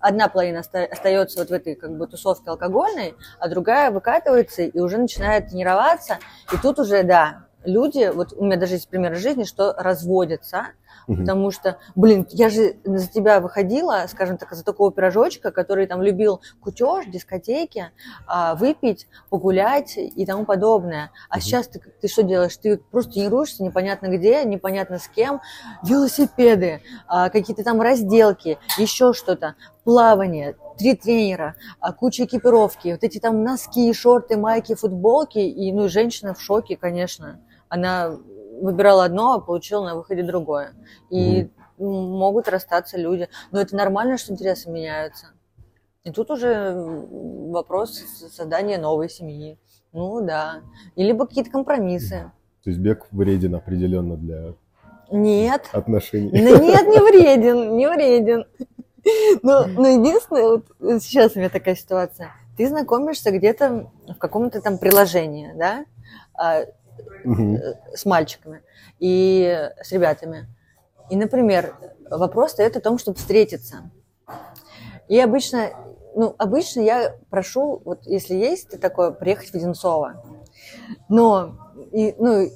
[0.00, 4.78] одна половина оста- остается вот в этой как бы тусовке алкогольной, а другая выкатывается и
[4.80, 6.18] уже начинает тренироваться.
[6.52, 10.68] И тут уже, да, люди, вот у меня даже есть пример из жизни, что разводятся,
[11.10, 11.20] Мгм.
[11.22, 16.02] потому что, блин, я же за тебя выходила, скажем так, за такого пирожочка, который там
[16.02, 17.90] любил кутеж, дискотеки,
[18.28, 21.10] а, выпить, погулять и тому подобное.
[21.28, 21.42] А Мгм.
[21.42, 22.56] сейчас ты, ты что делаешь?
[22.56, 25.40] Ты просто тренируешься непонятно где, непонятно с кем,
[25.82, 33.18] велосипеды, а, какие-то там разделки, еще что-то, плавание, три тренера, а, куча экипировки, вот эти
[33.18, 37.40] там носки, шорты, майки, футболки, и ну, женщина в шоке, конечно.
[37.68, 38.16] Она
[38.60, 40.74] выбирала одно, а получила на выходе другое.
[41.10, 43.28] И м, могут расстаться люди.
[43.50, 45.28] Но это нормально, что интересы меняются.
[46.04, 47.98] И тут уже вопрос
[48.30, 49.58] создания новой семьи.
[49.92, 50.60] Ну да.
[50.96, 52.30] И либо какие-то компромиссы.
[52.64, 54.54] То есть бег вреден определенно для
[55.10, 55.68] Нет.
[55.72, 56.30] отношений.
[56.30, 58.44] Да нет, не вреден, не вреден.
[59.42, 60.66] Но, но единственное, вот
[61.02, 62.32] сейчас у меня такая ситуация.
[62.56, 65.86] Ты знакомишься где-то в каком-то там приложении, да,
[67.24, 67.58] Мгм.
[67.94, 68.62] с мальчиками
[68.98, 70.46] и с ребятами.
[71.10, 71.74] И, например,
[72.10, 73.90] вопрос стоит о том, чтобы встретиться.
[75.08, 75.70] И обычно,
[76.14, 80.22] ну, обычно я прошу, вот если есть такое, приехать в Одинцово.
[81.08, 81.56] Но,
[81.90, 82.48] и, ну,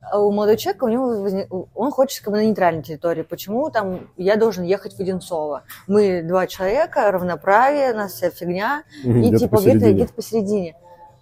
[0.00, 3.22] а у молодого человека, у него он хочет как бы на нейтральной территории.
[3.22, 5.64] Почему там я должен ехать в Одинцово?
[5.86, 8.84] Мы два человека, равноправие, у нас вся фигня.
[9.04, 10.76] И где-то типа где-то где посередине.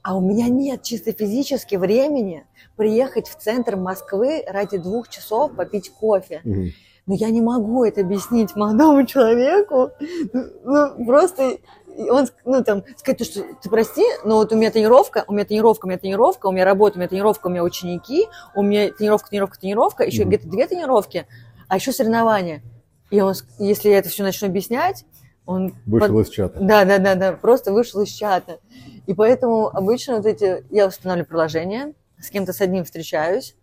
[0.08, 5.90] А у меня нет чисто физически времени приехать в центр Москвы ради двух часов попить
[5.90, 6.40] кофе.
[6.44, 6.70] Мгм.
[7.06, 9.90] Но я не могу это объяснить молодому человеку.
[10.32, 11.58] Ну, просто
[11.98, 15.34] и он, ну, там, сказать, то, что ты прости, но вот у меня тренировка, у
[15.34, 18.62] меня тренировка, у меня тренировка, у меня работа, у меня тренировка, у меня ученики, у
[18.62, 20.30] меня тренировка, тренировка, тренировка, еще Мгм.
[20.30, 21.26] где-то две тренировки,
[21.68, 22.62] а еще соревнования.
[23.10, 25.04] И он, если я это все начну объяснять,
[25.44, 26.58] он Вышел под- из чата.
[26.60, 28.58] да, да, да, да, просто вышел из чата.
[29.08, 33.56] И поэтому обычно вот эти, я устанавливаю приложение, с кем-то с одним встречаюсь,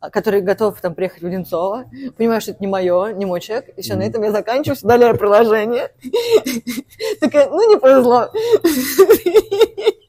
[0.00, 1.84] а, который готов там приехать в Одинцово,
[2.16, 4.08] понимаю, что это не мое, не мой человек, и все, на Мгм.
[4.08, 5.90] этом я заканчиваю, удаляю приложение.
[7.20, 8.30] Такая, ну не повезло.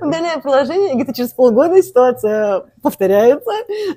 [0.00, 3.50] Удаляю приложение, и где-то через полгода ситуация повторяется.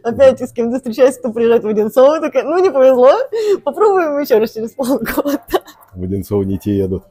[0.04, 3.12] Опять с кем-то встречаюсь, кто приезжает в Одинцово, такая, ну не повезло,
[3.63, 5.41] попробуем еще раз через полгода.
[5.93, 7.04] В Одинцово не те едут.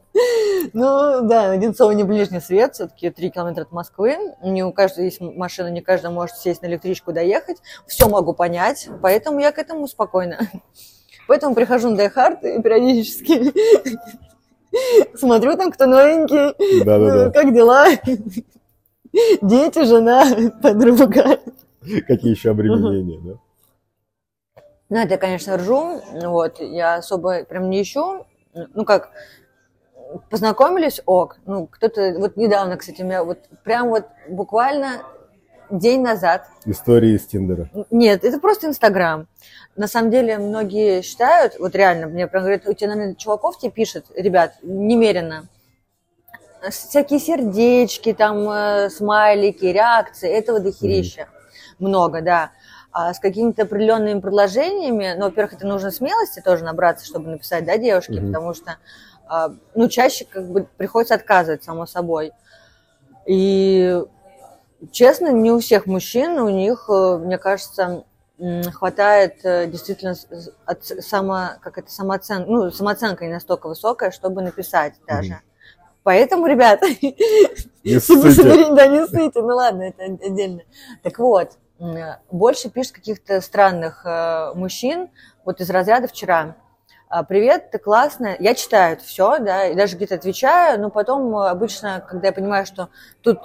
[0.73, 4.17] Ну, да, Одинцово не ближний свет, все-таки 3 километра от Москвы.
[4.43, 7.57] Не у каждого есть машина, не каждый может сесть на электричку, доехать.
[7.87, 10.39] Все могу понять, поэтому я к этому спокойно.
[11.27, 13.53] Поэтому прихожу на Дайхард и периодически
[15.15, 17.25] смотрю там, кто новенький, Да-да-да.
[17.25, 17.87] ну, как дела,
[19.41, 20.25] дети, жена,
[20.61, 21.39] подруга.
[22.07, 24.61] Какие еще обременения, да?
[24.89, 28.25] Ну, это я, конечно, ржу, вот, я особо прям не ищу,
[28.73, 29.11] ну, как,
[30.29, 35.03] познакомились, ок, ну, кто-то, вот недавно, кстати, у меня вот, прям вот буквально
[35.69, 37.69] день назад, Истории из Тиндера.
[37.91, 39.27] нет, это просто Инстаграм.
[39.75, 43.71] На самом деле, многие считают, вот реально, мне прям говорят, у тебя, наверное, чуваков тебе
[43.71, 45.45] пишет, ребят, немерено,
[46.69, 51.27] всякие сердечки, там, э, смайлики, реакции, этого дохерища.
[51.77, 52.51] Много, да.
[52.91, 57.77] А с какими-то определенными предложениями, ну, во-первых, это нужно смелости тоже набраться, чтобы написать, да,
[57.77, 58.27] девушке, Мгм.
[58.27, 58.75] потому что,
[59.27, 62.33] а, ну, чаще как бы приходится отказывать, само собой.
[63.25, 64.01] И,
[64.91, 68.03] честно, не у всех мужчин, у них, э, мне кажется,
[68.73, 70.15] хватает э, действительно
[70.65, 75.33] от само, как это, самооценка, ну, самооценка не настолько высокая, чтобы написать даже.
[75.33, 75.41] Мгм.
[76.03, 76.87] Поэтому, ребята,
[77.83, 80.61] Не смотри, да, не ссыте, ну ладно, это отдельно.
[81.03, 81.51] Так вот,
[82.31, 85.09] больше пишет каких-то странных э, мужчин,
[85.45, 86.55] вот из разряда вчера.
[87.09, 88.37] А, Привет, ты классная.
[88.39, 92.65] Я читаю это все, да, и даже где-то отвечаю, но потом обычно, когда я понимаю,
[92.65, 92.89] что
[93.21, 93.39] тут,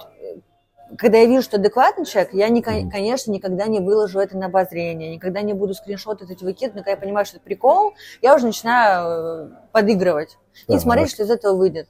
[0.97, 5.15] когда я вижу, что адекватный человек, я, не, конечно, никогда не выложу это на обозрение,
[5.15, 8.45] никогда не буду скриншоты эти выкидывать, но когда я понимаю, что это прикол, я уже
[8.45, 10.81] начинаю э, подыгрывать и Так.
[10.81, 11.89] смотреть, что из этого выйдет.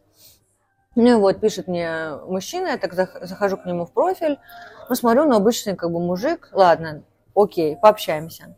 [0.95, 4.39] Ну и вот, пишет мне мужчина, я так зах- захожу к нему в профиль,
[4.87, 7.03] ну, смотрю, ну, обычный как бы мужик, ладно,
[7.35, 8.55] окей, пообщаемся.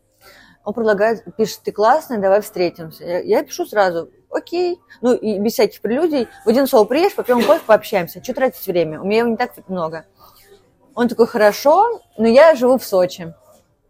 [0.64, 3.04] Он предлагает, пишет, ты классная, давай встретимся.
[3.04, 6.28] Я, я пишу сразу, окей, ну, и без всяких прелюдий.
[6.44, 8.22] В Одинцово приедешь, попьем кофе, пообщаемся.
[8.22, 9.00] Что тратить время?
[9.00, 10.04] У меня его не так много.
[10.94, 13.32] Он такой, хорошо, но я живу в Сочи.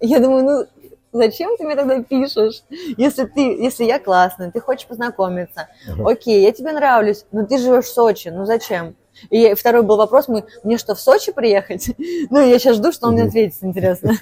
[0.00, 0.66] Я думаю, ну,
[1.12, 2.62] зачем ты мне тогда пишешь?
[2.96, 5.68] Если ты, если я классная, ты хочешь познакомиться,
[6.04, 8.94] окей, я тебе нравлюсь, но ты живешь в Сочи, ну зачем?
[9.30, 11.90] И второй был вопрос, мы, мне что, в Сочи приехать?
[12.30, 14.12] Ну, я сейчас жду, что он мне ответит, интересно.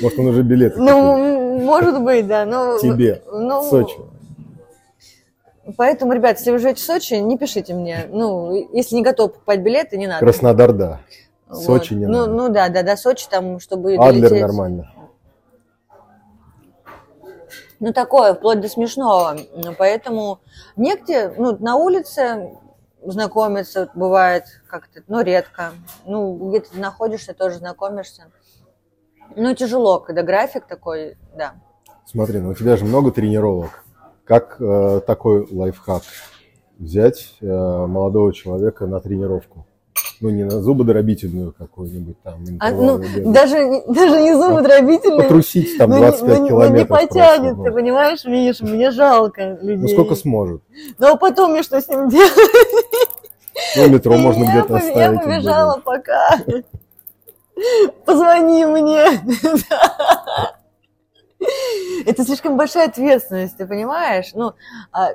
[0.00, 0.72] Может, он уже купил?
[0.76, 2.78] Ну, может быть, да, но...
[2.78, 3.96] Тебе, ну, Сочи.
[5.76, 8.06] Поэтому, ребят, если вы живете в Сочи, не пишите мне.
[8.08, 10.20] Ну, если не готов покупать билеты, не надо.
[10.20, 11.00] Краснодар, да.
[11.48, 11.62] Вот.
[11.62, 12.32] Сочи не ну, надо.
[12.32, 14.42] ну да, да, до Сочи там, чтобы Адлер долететь.
[14.42, 14.92] нормально.
[17.80, 19.36] Ну, такое, вплоть до смешного.
[19.54, 20.40] Ну, Поэтому
[20.76, 22.52] негде, ну, на улице
[23.02, 25.72] знакомиться бывает как-то, ну, редко.
[26.04, 28.30] Ну, где ты находишься, тоже знакомишься.
[29.34, 31.54] Ну, тяжело, когда график такой, да.
[32.06, 33.84] Смотри, ну у тебя же много тренировок.
[34.26, 36.02] Как э, такой лайфхак?
[36.78, 39.66] Взять э, молодого человека на тренировку.
[40.20, 42.42] Ну, не на зубодробительную какую-нибудь там.
[42.58, 42.98] А, ну,
[43.32, 45.22] даже, даже не зубы дробительные.
[45.22, 46.78] Потрусить там ну, не- 25 ну, не- ну, километров.
[46.78, 47.64] не просто, потянет, ну.
[47.64, 49.76] ты понимаешь, Миша, мне жалко людей.
[49.76, 50.62] Ну, сколько сможет.
[50.98, 52.32] Ну, а потом мне что с ним делать?
[53.76, 54.96] Ну, метро можно я, где-то поб- оставить.
[54.96, 56.38] я побежала пока.
[58.04, 59.06] Позвони мне.
[62.06, 64.32] Это слишком большая ответственность, ты понимаешь?
[64.34, 64.54] Ну,
[64.92, 65.14] а,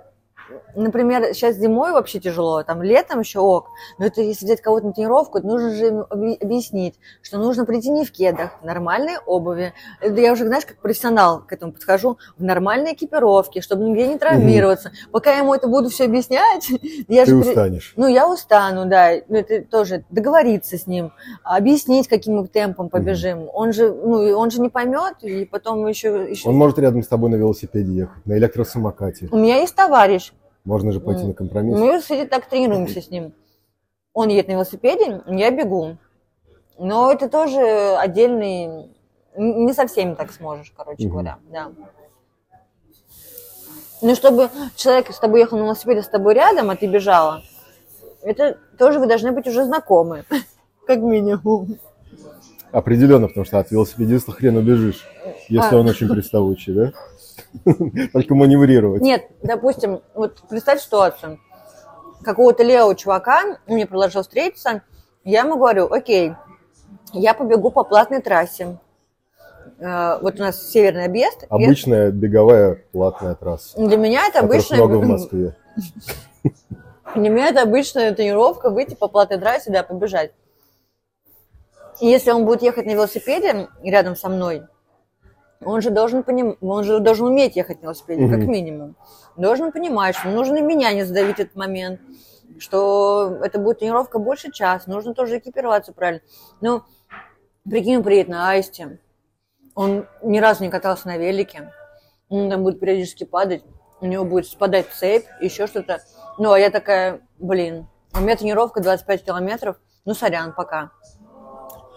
[0.76, 4.94] например, сейчас зимой вообще тяжело, там летом еще ок, но это если взять кого-то на
[4.94, 9.74] тренировку, нужно же объ- объяснить, что нужно прийти не в кедах, в нормальной обуви.
[10.00, 14.18] Это я уже, знаешь, как профессионал к этому подхожу, в нормальной экипировке, чтобы нигде не
[14.18, 14.92] травмироваться.
[15.12, 16.70] Пока я ему это буду все объяснять,
[17.08, 17.38] я Ты же...
[17.38, 17.94] устанешь.
[17.96, 19.12] ну, я устану, да.
[19.28, 21.12] Ну, это тоже договориться с ним,
[21.44, 23.50] объяснить, каким мы темпом побежим.
[23.54, 26.50] Он же, ну, он же не поймет, и потом еще, еще...
[26.50, 29.30] Он может рядом с тобой на велосипеде ехать, на электросамокате.
[29.32, 30.32] У меня есть товарищ,
[30.64, 31.78] Можно же пойти на компромисс.
[31.80, 33.34] мы, кстати, так тренируемся с ним.
[34.14, 35.98] Он едет на велосипеде, я бегу.
[36.78, 38.90] Но это тоже отдельный...
[39.38, 41.12] Не со всеми так сможешь, короче Мгм.
[41.12, 41.72] говоря, да.
[44.02, 47.44] Ну, чтобы человек с тобой ехал на велосипеде, с тобой рядом, а ты бежала,
[48.24, 50.26] это тоже вы должны быть уже знакомы,
[50.88, 51.78] как минимум.
[52.72, 55.06] Определенно, потому что от велосипедиста хрен убежишь,
[55.50, 55.80] если А.
[55.80, 56.92] он очень приставучий, да?
[58.14, 59.02] Только маневрировать.
[59.02, 61.40] Нет, допустим, вот представь ситуацию.
[62.24, 64.84] Какого-то левого чувака мне предложил встретиться,
[65.24, 66.34] я ему говорю, окей,
[67.14, 68.78] я побегу по платной трассе.
[69.80, 71.46] Э, Вот у нас северный объезд.
[71.50, 73.78] Обычная беговая платная трасса.
[73.80, 75.56] Для меня это обычная, много в Москве.
[77.16, 80.32] для меня это обычная тренировка, выйти по платной трассе, да, побежать.
[82.00, 84.64] И если он будет ехать на велосипеде рядом со мной,
[85.64, 86.58] он же должен поним...
[86.62, 88.96] он же должен уметь ехать на велосипеде, как минимум.
[89.38, 92.02] Должен понимать, что нужно и меня не задавить этот момент,
[92.60, 96.22] что это будет тренировка больше часа, нужно тоже экипироваться правильно.
[96.62, 96.84] Ну,
[97.70, 99.00] прикинь, он приедет на Аисте,
[99.76, 101.72] он ни разу не катался на велике,
[102.30, 103.64] он там будет периодически падать,
[104.00, 106.02] у него будет спадать цепь, еще что-то.
[106.38, 110.92] Ну, а я такая, блин, у меня тренировка 25 километров, ну, сорян, пока.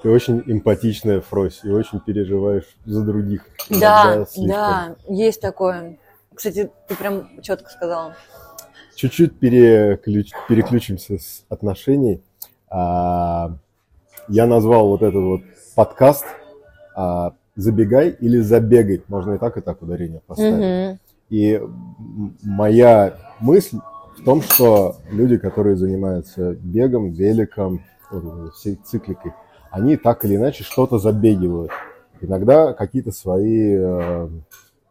[0.05, 3.47] Ты очень эмпатичная, Фрось, и очень переживаешь за других.
[3.71, 5.97] Да, да, есть такое.
[6.35, 8.15] Кстати, ты прям четко сказала.
[8.97, 12.23] Чуть-чуть переключ- переключимся с отношений.
[12.69, 13.57] А,
[14.29, 15.41] я назвал вот этот вот
[15.75, 16.27] подкаст
[16.95, 19.03] а, «Забегай или забегай».
[19.09, 20.91] Можно и так, и так ударение поставить.
[20.91, 20.99] Мгм.
[21.31, 21.63] И
[22.43, 23.79] моя мысль
[24.19, 27.83] в том, что люди, которые занимаются бегом, великом,
[28.55, 29.33] всей цикликой,
[29.75, 31.73] они так или иначе что-то забегивают.
[32.21, 34.29] Иногда какие-то свои э,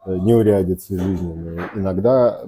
[0.05, 2.43] неурядицы жизненные, иногда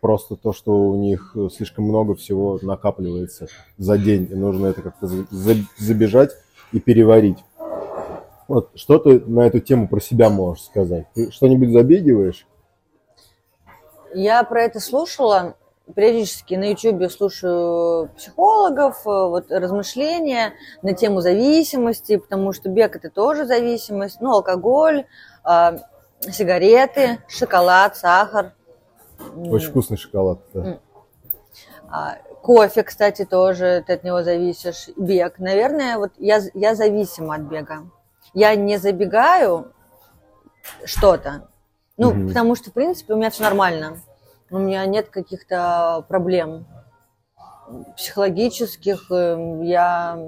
[0.00, 5.06] просто то, что у них слишком много всего накапливается за день, и нужно это как-то
[5.08, 6.30] за- за- забежать
[6.72, 7.38] и переварить.
[8.46, 11.06] Вот, что ты на эту тему про себя можешь сказать?
[11.14, 12.46] Ты что-нибудь забегиваешь?
[14.14, 15.56] Я про это слушала.
[15.94, 23.10] Периодически на YouTube слушаю психологов, э, вот размышления на тему зависимости, потому что бег это
[23.10, 24.20] тоже зависимость.
[24.20, 25.06] Ну, алкоголь,
[25.44, 25.78] а,
[26.20, 28.52] сигареты, шоколад, сахар.
[29.36, 30.38] Очень вкусный шоколад.
[30.54, 30.78] да.
[31.90, 34.88] А, Кофе, кстати, тоже ты от него зависишь.
[34.96, 35.38] Бег.
[35.38, 37.84] Наверное, вот я, я зависима от бега.
[38.34, 39.72] Я не забегаю
[40.84, 41.48] что-то.
[41.96, 42.28] Ну, Мгм.
[42.28, 43.98] потому что, в принципе, у меня все нормально.
[44.52, 46.66] У меня нет каких-то проблем
[47.96, 49.10] психологических.
[49.10, 50.18] э, Я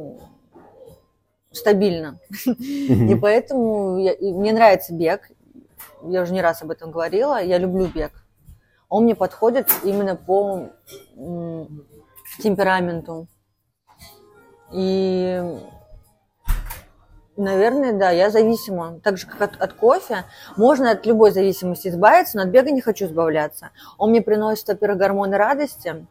[1.52, 2.18] стабильна.
[2.46, 5.30] И поэтому я- и мне нравится бег.
[6.02, 7.40] Я уже не раз об этом говорила.
[7.42, 8.24] Я люблю бег.
[8.88, 10.70] Он мне подходит именно по
[12.42, 13.28] темпераменту.
[14.72, 15.42] И,
[17.36, 19.00] наверное, да, я зависима.
[19.02, 20.24] Так же, как от, от кофе.
[20.56, 23.70] Можно от любой зависимости избавиться, но от бега не хочу избавляться.
[23.98, 26.06] Он мне приносит, во-первых, гормоны радости.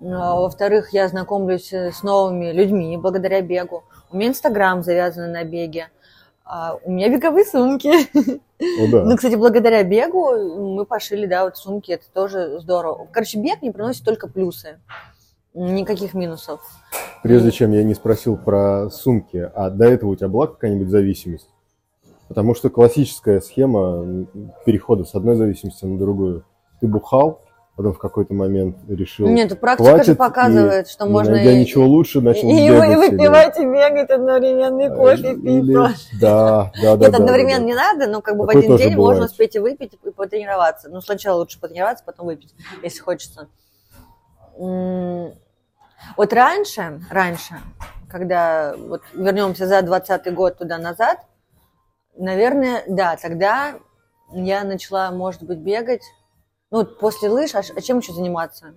[0.00, 3.84] а, Во-вторых, я знакомлюсь э, с новыми людьми благодаря бегу.
[4.10, 5.88] У меня Инстаграм завязан на беге.
[6.44, 7.88] А, у меня беговые сумки.
[8.18, 9.04] О, да.
[9.04, 13.08] Ну, кстати, благодаря бегу мы пошили, да, вот сумки, это тоже здорово.
[13.12, 14.78] Короче, бег не приносит только плюсы,
[15.54, 16.60] никаких минусов.
[17.22, 21.48] Прежде чем я не спросил про сумки, а до этого у тебя была какая-нибудь зависимость?
[22.28, 24.26] Потому что классическая схема
[24.66, 26.44] перехода с одной зависимости на другую.
[26.80, 27.40] Ты бухал,
[27.76, 31.60] потом в какой-то момент решил, Нет, практика же хватит, показывает, и, что можно найдя и,
[31.60, 32.88] ничего лучше, начал и, и бегать.
[32.88, 35.94] или- выпивать, и бегать одновременно, и кофе пить Или- тоже.
[36.20, 37.04] Да, да, да.
[37.06, 39.12] Нет, да, одновременно да, не надо, но как бы в Такое один тоже день можно
[39.14, 39.30] бывает.
[39.30, 40.88] успеть и выпить, и потренироваться.
[40.88, 43.48] Ну, сначала лучше потренироваться, потом выпить, если хочется.
[46.16, 47.54] Вот раньше, раньше,
[48.08, 51.18] когда вот вернемся за 20 год туда-назад,
[52.16, 53.74] наверное, да, тогда
[54.32, 56.02] я начала, может быть, бегать.
[56.70, 58.74] Ну, вот после лыж, а, а чем еще заниматься?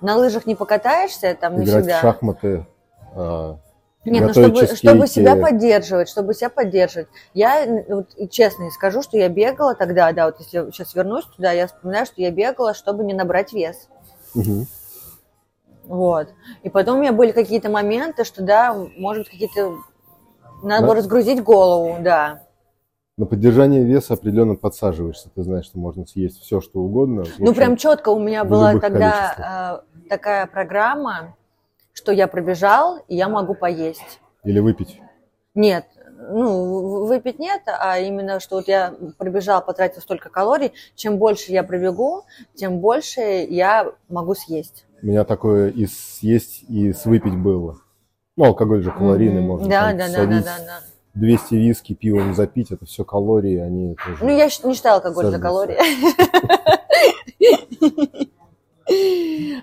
[0.00, 1.98] На лыжах не покатаешься, там не Играть всегда.
[1.98, 2.66] в шахматы,
[3.14, 3.58] а,
[4.04, 7.08] Нет, ну чтобы, чтобы себя поддерживать, чтобы себя поддерживать.
[7.34, 11.66] Я вот, честно скажу, что я бегала тогда, да, вот если сейчас вернусь туда, я
[11.66, 13.88] вспоминаю, что я бегала, чтобы не набрать вес.
[14.34, 14.66] Мгм.
[15.86, 16.28] Вот.
[16.62, 19.78] И потом у меня были какие-то моменты, что да, может какие-то...
[20.62, 20.86] Надо Да.
[20.86, 22.42] было разгрузить голову, да.
[23.16, 25.30] На поддержание веса определенно подсаживаешься.
[25.34, 27.24] Ты знаешь, что можно съесть все, что угодно.
[27.38, 31.36] Ну, общем, прям четко у меня была тогда э, такая программа,
[31.92, 34.20] что я пробежал, и я могу поесть.
[34.42, 35.00] Или выпить.
[35.54, 35.86] Нет,
[36.28, 41.62] ну, выпить нет, а именно, что вот я пробежал, потратил столько калорий, чем больше я
[41.62, 42.24] пробегу,
[42.54, 44.86] тем больше я могу съесть.
[45.04, 47.78] У меня такое и съесть, и с выпить было.
[48.38, 49.48] Ну, алкоголь же калорийный, Мгм.
[49.48, 50.80] можно Да, там да, да, да, садить да, да.
[51.12, 54.24] 200 виски пивом запить, это все калории, они тоже...
[54.24, 55.76] Ну, я не считала алкоголь за калории.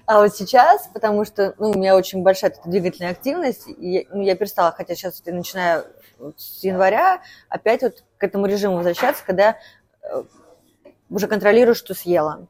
[0.05, 4.21] А вот сейчас, потому что ну, у меня очень большая двигательная активность, и я, ну,
[4.21, 5.85] я перестала, хотя сейчас я начинаю
[6.19, 9.57] вот с января опять вот к этому режиму возвращаться, когда
[10.03, 10.23] э,
[11.09, 12.47] уже контролирую, что съела.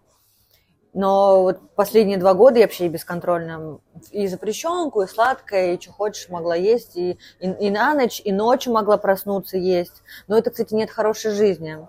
[0.94, 3.80] Но вот последние два года я вообще бесконтрольно
[4.12, 8.32] и запрещенку, и сладкое, и что хочешь могла есть, и, и, и на ночь, и
[8.34, 10.04] ночью могла проснуться есть.
[10.28, 11.88] Но это, кстати, нет хорошей жизни.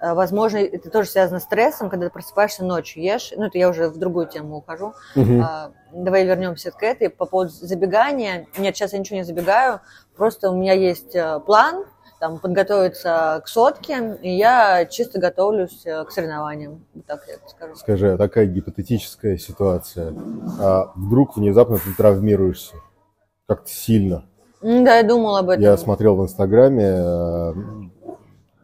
[0.00, 3.32] Э, Возможно, это тоже связано с стрессом, когда ты просыпаешься ночью, ешь.
[3.36, 4.94] Ну, это я уже в другую тему ухожу.
[5.16, 5.42] Мгм.
[5.42, 7.08] А, Давай вернемся к этой.
[7.08, 8.46] По поводу забегания.
[8.58, 9.80] Нет, сейчас я ничего не забегаю.
[10.16, 11.84] Просто у меня есть э, план,
[12.18, 16.84] там, подготовиться к сотке, и я чисто готовлюсь э, к соревнованиям.
[17.06, 17.76] Так я это скажу.
[17.76, 20.14] Скажи, а такая гипотетическая ситуация.
[20.60, 22.76] А вдруг внезапно ты травмируешься?
[23.46, 24.24] Как-то сильно.
[24.62, 25.62] Да, я думала об этом.
[25.62, 27.52] Я смотрел в Инстаграме, э,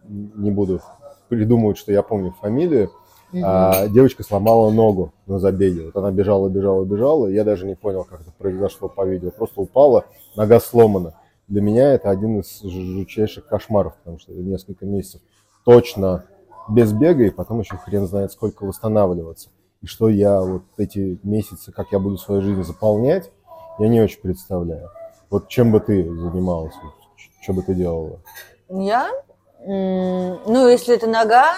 [0.08, 0.80] не буду
[1.28, 2.90] придумывать, что я помню фамилию,
[3.32, 3.42] Мгм.
[3.46, 5.86] а девочка сломала ногу на забеге.
[5.86, 9.30] Вот она бежала, бежала, бежала, я даже не понял, как это произошло по видео.
[9.30, 10.04] Просто упала,
[10.36, 11.14] нога сломана.
[11.52, 15.20] Для меня это один из жутчайших кошмаров, потому что несколько месяцев
[15.66, 16.24] точно
[16.70, 19.50] без бега, и потом еще хрен знает, сколько восстанавливаться.
[19.82, 23.30] И что я вот эти месяцы, как я буду свою жизнь заполнять,
[23.78, 24.88] я не очень представляю.
[25.28, 26.72] Вот чем бы ты занималась,
[27.42, 28.20] что бы ты делала?
[28.70, 29.10] Я?
[29.66, 31.56] Ну, если это нога,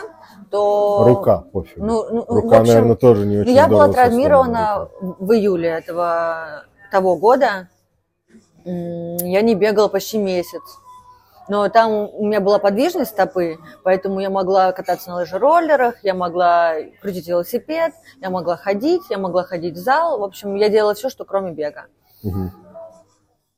[0.50, 1.04] то...
[1.06, 1.76] Рука, пофиг.
[1.76, 6.64] Ну, ну, Рука, общем, наверное, тоже не Ну, очень я была травмирована в июле этого
[6.90, 7.68] того года.
[8.64, 10.62] Я не бегала почти месяц.
[11.48, 16.76] Но там у меня была подвижность стопы, поэтому я могла кататься на лыжероллерах, я могла
[17.02, 17.92] крутить велосипед,
[18.22, 20.20] я могла ходить, я могла ходить в зал.
[20.20, 21.86] В общем, я делала все, что кроме бега.
[22.22, 22.52] Мгм.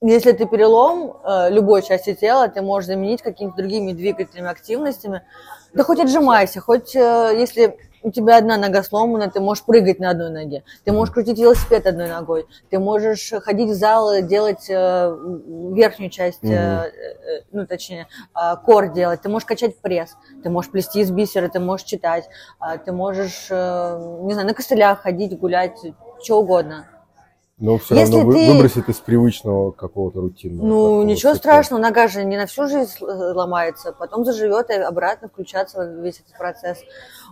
[0.02, 5.22] Если ты перелом э, любой части тела, ты можешь заменить какими-то другими двигательными активностями.
[5.72, 10.10] Да хоть отжимайся, хоть э, если у тебя одна нога сломана, ты можешь прыгать на
[10.10, 14.70] одной ноге, ты можешь крутить велосипед одной ногой, ты можешь ходить в зал и делать
[14.70, 15.16] э,
[15.74, 20.70] верхнюю часть, э, э, ну точнее, э, кор делать, ты можешь качать пресс, ты можешь
[20.70, 22.28] плести из бисера, ты можешь читать,
[22.60, 25.76] а, ты можешь, э, не знаю, на костылях ходить, гулять,
[26.22, 26.86] что угодно.
[27.58, 30.66] Но все Если равно ты- выбросит из привычного какого-то рутинного.
[30.66, 31.38] Ну, ничего цикла.
[31.38, 36.20] страшного, нога же не на всю жизнь ломается, потом заживет и обратно включаться в весь
[36.20, 36.78] этот процесс.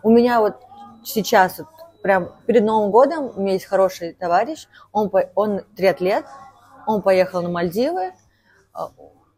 [0.02, 0.54] У меня вот
[1.02, 1.68] сейчас, вот
[2.02, 6.24] прям перед Новым годом, у меня есть хороший товарищ, он, по- он триатлет,
[6.86, 8.12] он поехал на Мальдивы,
[8.72, 8.88] а,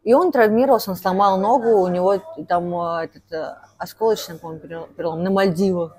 [0.05, 2.15] и он травмировался, он сломал ногу, у него
[2.47, 5.97] там а, этот а, осколочный, по-моему, перелом на Мальдивах.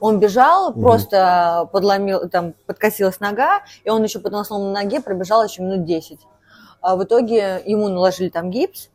[0.00, 0.82] Он бежал, Мгм.
[0.82, 6.20] просто подломил, там подкосилась нога, и он еще потом на ноге пробежал еще минут 10.
[6.80, 8.90] А в итоге ему наложили там гипс,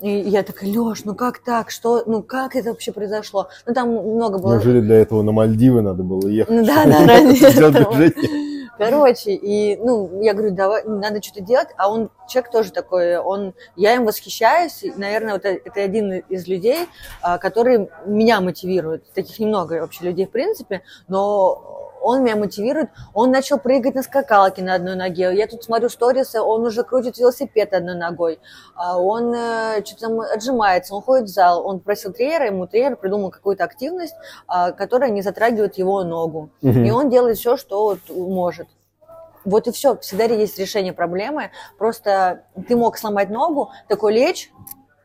[0.00, 3.48] и я такая, Леш, ну как так, что, ну как это вообще произошло?
[3.66, 4.54] Ну там много было...
[4.54, 6.66] Неужели для этого на Мальдивы надо было ехать?
[6.66, 7.94] Да, да, ради этого.
[8.80, 13.52] Короче, и, ну, я говорю, давай, надо что-то делать, а он, человек тоже такой, он,
[13.76, 16.88] я им восхищаюсь, наверное, вот это один из людей,
[17.20, 19.04] а, который меня мотивирует.
[19.12, 22.90] Таких немного вообще людей, в принципе, но он меня мотивирует.
[23.14, 25.34] Он начал прыгать на скакалке на одной ноге.
[25.34, 28.40] Я тут смотрю сторисы, он уже крутит велосипед одной ногой.
[28.74, 31.66] А он э, что-то там отжимается, он ходит в зал.
[31.66, 34.14] Он просил тренера, ему тренер придумал какую-то активность,
[34.46, 36.50] а, которая не затрагивает его ногу.
[36.62, 36.78] Угу.
[36.78, 38.68] И он делает все, что вот может.
[39.44, 39.96] Вот и все.
[39.98, 41.50] Всегда есть решение проблемы.
[41.78, 44.52] Просто ты мог сломать ногу, такой лечь,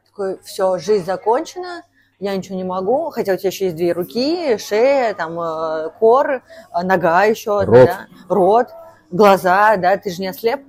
[0.08, 1.84] такой, все, жизнь закончена,
[2.20, 6.32] я ничего не могу, хотя у тебя еще есть две руки, шея, там, э, кор,
[6.32, 6.42] э,
[6.84, 7.88] нога еще, рот.
[7.88, 8.68] Да, рот,
[9.12, 10.62] глаза, да, ты же не ослеп.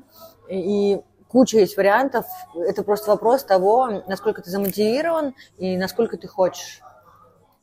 [0.49, 2.27] И куча есть вариантов.
[2.55, 6.81] Это просто вопрос того, насколько ты замотивирован и насколько ты хочешь.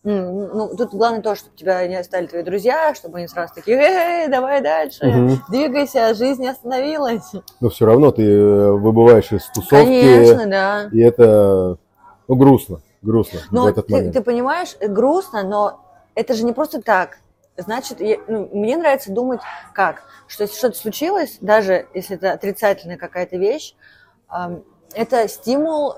[0.05, 4.27] Ну, тут главное то, чтобы тебя не оставили твои друзья, чтобы они сразу такие, эй,
[4.27, 5.38] давай дальше, угу.
[5.47, 7.31] двигайся, жизнь не остановилась.
[7.61, 9.86] Но все равно ты э, выбываешь из тусовки.
[9.86, 10.89] Конечно, да.
[10.91, 11.77] И это
[12.27, 14.13] ну, грустно грустно но в этот ты, момент.
[14.13, 15.85] ты понимаешь, грустно, но
[16.15, 17.19] это же не просто так.
[17.55, 19.41] Значит, я, ну, мне нравится думать
[19.73, 23.75] как, что если что-то случилось, даже если это отрицательная какая-то вещь,
[24.33, 24.59] э,
[24.95, 25.95] это стимул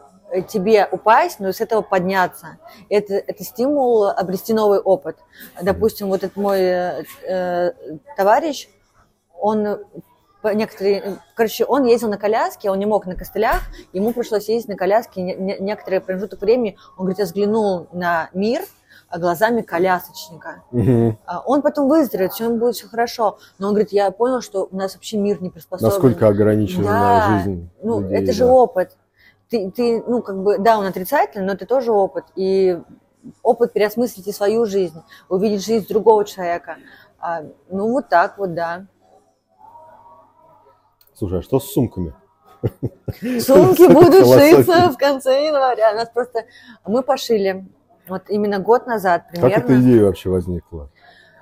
[0.50, 2.58] тебе упасть, но с этого подняться.
[2.90, 5.18] Это, это стимул обрести новый опыт.
[5.62, 7.72] Допустим, вот этот мой э,
[8.18, 8.68] товарищ,
[9.38, 9.86] он
[10.54, 13.62] некоторые, короче, он ездил на коляске, он не мог на костылях,
[13.94, 16.78] ему пришлось ездить на коляске не, некоторое промежуток времени.
[16.98, 18.62] Он, говорит, я взглянул на мир
[19.18, 20.64] глазами колясочника.
[20.72, 21.18] Угу.
[21.46, 23.38] Он потом выздоровеет, все ему будет все хорошо.
[23.60, 25.94] Но он говорит, я понял, что у нас вообще мир не приспособлен.
[25.94, 27.40] Насколько ограничена да.
[27.40, 28.98] жизнь Ну, людей, это же опыт.
[29.50, 32.26] Ты, ты, ну, как бы, да, он отрицательный, но это тоже опыт.
[32.36, 32.80] И
[33.44, 36.78] опыт переосмыслить и свою жизнь, увидеть жизнь другого человека.
[37.20, 38.88] А, ну, вот так вот, да.
[41.16, 42.14] Слушай, а что с сумками?
[43.40, 45.94] Сумки будут шиться в конце января.
[45.94, 46.46] Нас просто...
[46.86, 47.66] Мы пошили
[48.08, 49.56] вот именно год назад примерно.
[49.56, 50.92] Как эта идея вообще возникла?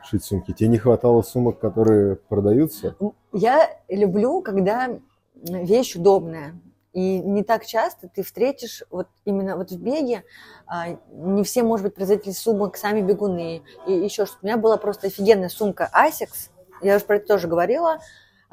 [0.04, 0.52] Шить сумки.
[0.52, 2.96] Тебе не хватало сумок, которые продаются?
[3.32, 4.90] Я люблю, когда
[5.36, 6.60] вещь удобная.
[6.92, 10.24] И не так часто ты встретишь вот именно вот в беге,
[10.68, 13.64] а, не все, может быть, производители сумок сами бегуны.
[13.88, 14.40] И еще что-то.
[14.44, 16.52] У меня была просто офигенная сумка Asics,
[16.84, 17.98] я уже про это тоже говорила,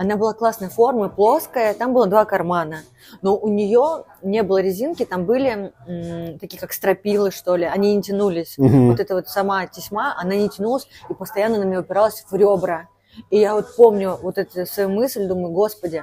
[0.01, 2.84] она была классной формы, плоская, там было два кармана.
[3.20, 7.94] Но у нее не было резинки, там были м, такие как стропилы, что ли, они
[7.94, 8.55] не тянулись.
[8.57, 8.92] Угу.
[8.92, 12.88] Вот эта вот сама тесьма, она не тянулась и постоянно на меня упиралась в ребра.
[13.28, 16.03] И я вот помню вот эту свою мысль, думаю, господи,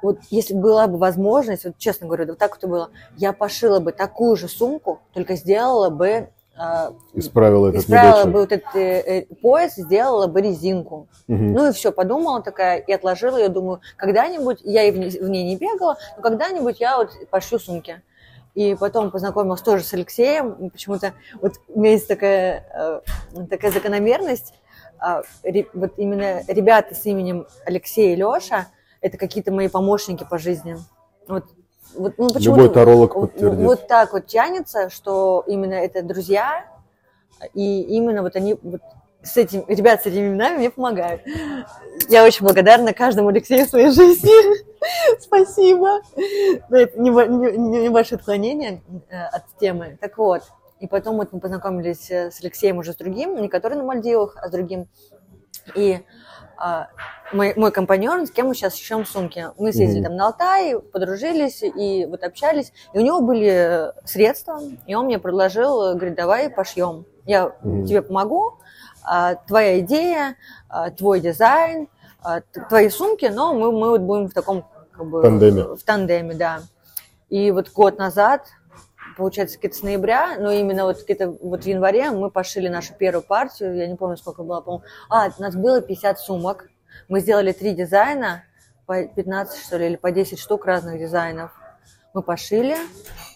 [0.00, 3.78] вот если была бы возможность, вот честно говорю, вот так вот и было, я пошила
[3.78, 6.30] бы такую же сумку, только сделала бы
[7.14, 11.08] исправила этот исправила бы вот этот э, э, пояс, сделала бы резинку.
[11.28, 11.36] Угу.
[11.36, 13.36] Ну и все, подумала такая и отложила.
[13.36, 17.10] Я думаю, когда-нибудь, я и в ней, в ней не бегала, но когда-нибудь я вот
[17.30, 18.02] пошью сумки.
[18.54, 20.70] И потом познакомилась тоже с Алексеем.
[20.70, 22.64] Почему-то вот у меня есть такая,
[23.34, 24.54] э, такая закономерность.
[25.00, 25.22] Э,
[25.74, 28.68] вот именно ребята с именем Алексей и Леша–
[29.00, 30.76] это какие-то мои помощники по жизни.
[31.28, 31.44] Вот
[31.94, 33.64] вот, ну, Любой таролог подтвердит.
[33.64, 36.64] Вот так вот тянется, что именно это друзья,
[37.54, 38.80] и именно вот они вот
[39.22, 41.22] с этим, ребят с этими именами мне помогают.
[42.08, 44.30] Я очень благодарна каждому Алексею в своей жизни.
[45.20, 46.00] Спасибо.
[46.70, 49.98] Это небольшое отклонение э, от темы.
[50.00, 50.42] Так вот,
[50.80, 54.36] и потом вот мы познакомились э, с Алексеем уже с другим, не который на Мальдивах,
[54.36, 54.88] а с другим.
[55.74, 56.00] И
[57.32, 59.46] мой, мой компаньон, с кем мы сейчас ищем сумки.
[59.58, 60.04] Мы съездили mm-hmm.
[60.04, 62.72] там на Алтай, подружились и вот общались.
[62.92, 67.04] И у него были средства, и он мне предложил, говорит, давай пошьем.
[67.26, 67.86] Я mm-hmm.
[67.86, 68.58] тебе помогу,
[69.04, 70.36] а, твоя идея,
[70.68, 71.88] а, твой дизайн,
[72.22, 75.62] а, твои сумки, но мы, мы вот будем в таком как бы, тандеме.
[75.62, 76.60] В тандеме, да.
[77.28, 78.46] И вот год назад,
[79.18, 83.22] получается, где-то с ноября, но именно вот где-то вот в январе мы пошили нашу первую
[83.22, 84.84] партию, я не помню, сколько было, по-моему.
[85.10, 86.70] А, у нас было 50 сумок.
[87.08, 88.44] Мы сделали три дизайна,
[88.88, 91.52] по 15, что ли, или по 10 штук разных дизайнов.
[92.14, 92.74] Мы пошили,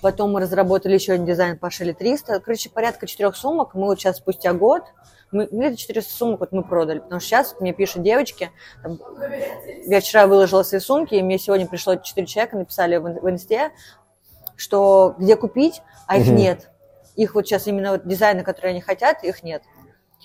[0.01, 2.41] потом мы разработали еще один дизайн, пошили 300.
[2.41, 3.75] Короче, порядка четырех сумок.
[3.75, 4.85] Мы вот сейчас спустя год,
[5.31, 8.51] мы, где-то 400 сумок вот мы продали, потому что сейчас мне пишут девочки,
[8.83, 8.99] там,
[9.85, 13.73] я вчера выложила свои сумки, и мне сегодня пришло 4 человека, написали в, в инсте,
[14.57, 16.37] что где купить, а их угу.
[16.37, 16.71] нет.
[17.17, 19.63] Их вот сейчас именно вот дизайны, которые они хотят, их нет.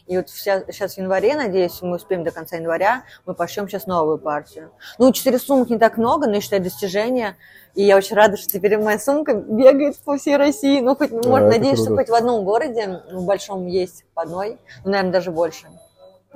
[0.06, 3.88] И вот вся, сейчас в январе, надеюсь, мы успеем до конца января, мы пошьем сейчас
[3.88, 4.72] новую партию.
[5.00, 7.36] Ну, четыре сумок не так много, но я считаю достижение.
[7.76, 10.80] И я очень рада, что теперь моя сумка бегает по всей России.
[10.80, 11.92] Ну, хоть, да, может, надеюсь, круто.
[11.92, 15.68] что хоть в одном городе, в большом есть по одной, ну, наверное, даже больше.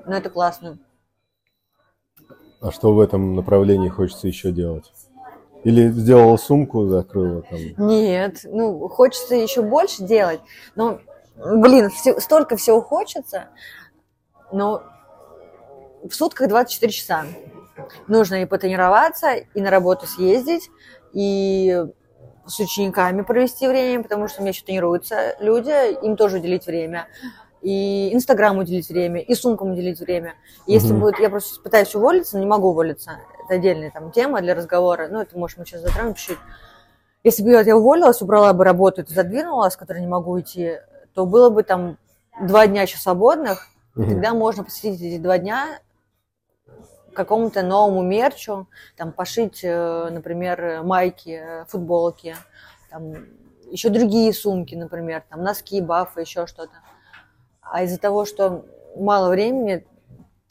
[0.06, 0.78] Но это классно.
[2.60, 4.92] А что в этом направлении хочется еще делать?
[5.64, 7.60] Или сделала сумку, закрыла там?
[7.78, 10.42] Нет, ну, хочется еще больше делать.
[10.76, 11.00] Но,
[11.36, 13.50] блин, все- столько всего хочется,
[14.52, 14.84] но
[16.04, 17.26] в сутках 24 часа.
[18.08, 20.70] Нужно и потренироваться, и на работу съездить,
[21.14, 21.84] и
[22.48, 27.08] с учениками провести время, потому что у меня еще тренируются люди, им тоже уделить время.
[27.62, 30.34] И Инстаграм уделить время, и сумкам уделить время.
[30.66, 31.02] Если Мгм.
[31.02, 33.20] будет, я просто пытаюсь уволиться, но не могу уволиться.
[33.52, 35.10] Это отдельная там тема для разговора.
[35.10, 36.38] Ну, это, может, мы сейчас затронем чуть-чуть.
[37.24, 40.80] Если бы я уволилась, убрала бы работу и задвинула, с которой не могу уйти,
[41.14, 41.98] то было бы там
[42.42, 44.10] два дня еще свободных, и Мгм.
[44.10, 45.82] тогда можно посвятить эти два дня
[47.14, 52.38] какому-то новому мерчу, там пошить, э, например, майки, э, футболки,
[52.90, 53.26] там
[53.70, 56.72] еще другие сумки, например, там носки, бафы, еще что-то.
[57.62, 58.64] А из-за того, что
[58.96, 59.86] мало времени,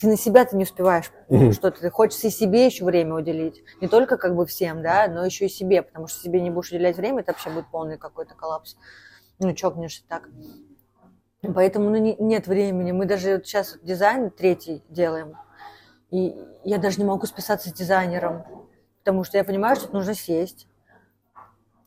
[0.01, 1.53] ты на себя ты не успеваешь Мгм.
[1.53, 5.25] что-то, ты хочется и себе еще время уделить, не только как бы всем, да, но
[5.25, 8.35] еще и себе, потому что себе не будешь уделять время, это вообще будет полный какой-то
[8.35, 8.77] коллапс.
[9.39, 10.29] Ну, чокнешься так.
[11.55, 12.93] Поэтому ну, не- нет времени.
[12.93, 15.37] Мы даже вот сейчас вот дизайн третий делаем.
[16.11, 16.35] И
[16.65, 18.43] я даже не могу списаться с дизайнером,
[18.99, 20.67] потому что я понимаю, что нужно сесть,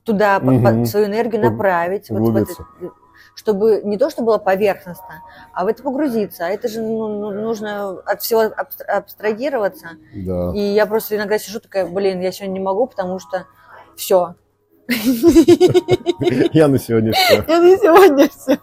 [0.04, 0.86] туда по- по- Мгм.
[0.86, 2.94] свою энергию направить, вот в.
[3.36, 5.22] Чтобы не то, что было поверхностно,
[5.54, 6.46] а в это погрузиться.
[6.46, 9.90] А это же ну, ну, нужно от всего абстра- абстрагироваться.
[10.14, 10.52] Да.
[10.56, 13.46] И я просто иногда сижу такая, блин, я сегодня не могу, потому что
[13.96, 14.36] все.
[16.54, 17.36] Я на сегодня все.
[17.48, 18.58] Я на сегодня все.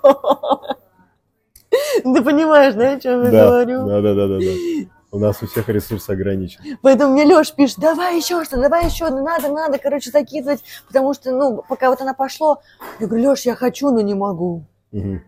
[2.02, 3.86] Ты понимаешь, да, о чем я говорю?
[3.86, 4.90] да, да, да, да.
[5.12, 6.60] У нас у всех ресурс ограничен.
[6.82, 11.14] Поэтому мне Леш пишет, давай еще что, давай еще, ну надо, надо, короче, закидывать, потому
[11.14, 12.62] что, ну, пока вот она пошло,
[13.00, 14.64] я говорю, Леш, я хочу, но не могу.
[14.92, 15.22] Мгм.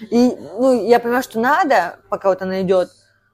[0.00, 2.90] И, ну, я понимаю, что надо, пока вот она идет,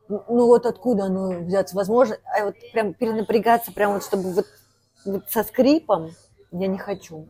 [0.08, 4.46] ну, ну, вот откуда оно взяться, возможно, а вот прям перенапрягаться, прям вот, чтобы вот,
[5.06, 6.10] вот со скрипом,
[6.50, 7.28] я не хочу.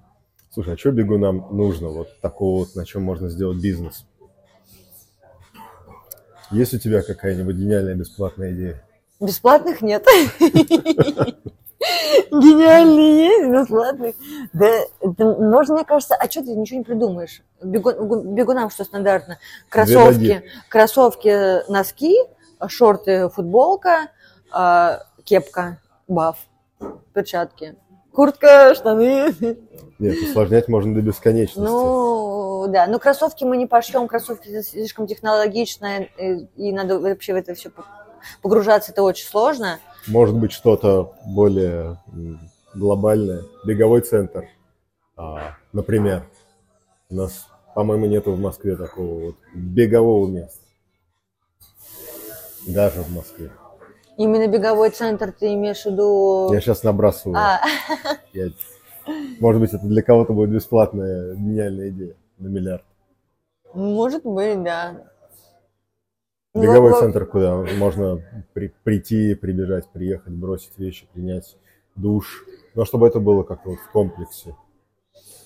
[0.51, 4.05] Слушай, а что бегунам нужно вот такого вот, на чем можно сделать бизнес?
[6.51, 8.83] Есть у тебя какая-нибудь гениальная бесплатная идея?
[9.21, 10.07] Бесплатных нет.
[12.31, 14.15] Гениальные есть, бесплатных.
[14.53, 14.81] Да,
[15.19, 17.43] можно, мне кажется, а что ты ничего не придумаешь?
[17.63, 19.39] Бегун- бегунам что стандартно?
[19.69, 22.17] Кроссовки, кроссовки, носки,
[22.67, 24.09] шорты, футболка,
[24.51, 25.79] а, кепка,
[26.09, 26.39] баф,
[27.13, 27.77] перчатки,
[28.19, 29.33] куртка, штаны.
[30.01, 31.61] Нет, усложнять можно до бесконечности.
[31.61, 37.37] Ну, да, но кроссовки мы не пошьем, кроссовки слишком технологично, и, и надо вообще в
[37.37, 37.71] это все
[38.43, 39.79] погружаться, это очень сложно.
[40.09, 41.97] Может быть, что-то более
[42.75, 43.45] глобальное.
[43.65, 44.49] Беговой центр,
[45.17, 46.25] а, например.
[47.11, 47.47] У нас,
[47.77, 50.59] по-моему, нету в Москве такого вот бегового места.
[52.67, 53.53] Даже в Москве.
[54.19, 56.53] Именно беговой центр ты имеешь в виду...
[56.53, 57.37] Я сейчас набрасываю.
[57.39, 57.61] А,
[58.33, 58.51] Я-
[59.39, 62.85] Может быть, это для кого-то будет бесплатная гениальная идея на миллиард.
[63.75, 65.05] может быть, да.
[66.55, 68.21] Ну, Беговой во- центр, куда можно
[68.55, 71.57] при- прийти, прибежать, приехать, бросить вещи, принять
[71.95, 72.45] душ.
[72.75, 74.57] Но чтобы это было как-то вот в комплексе.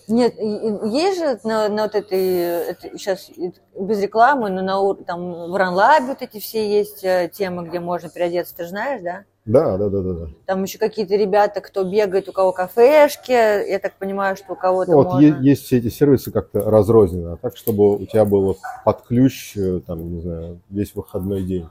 [0.09, 3.31] Нет, есть же на, на вот этой, сейчас
[3.79, 8.09] без рекламы, но на там в Ранлабе вот эти все есть э, темы, где можно
[8.09, 9.25] переодеться, ты же знаешь, да?
[9.45, 10.13] Да, да, да, да.
[10.13, 10.27] да.
[10.47, 14.93] Там еще какие-то ребята, кто бегает, у кого кафешки, я так понимаю, что у кого-то
[14.93, 15.41] Ну, вот можно...
[15.41, 20.15] есть все эти сервисы как-то разрозненно, так, чтобы у тебя было под ключ, э, там,
[20.15, 21.69] не знаю, весь выходной день.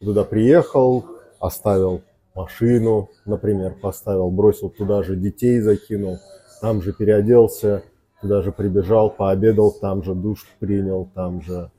[0.00, 1.04] Ты Туда приехал,
[1.40, 2.02] оставил
[2.34, 6.18] машину, например, поставил, бросил туда же детей, закинул,
[6.60, 7.82] там же переоделся,
[8.20, 11.70] туда же прибежал, пообедал, там же душ принял, там же,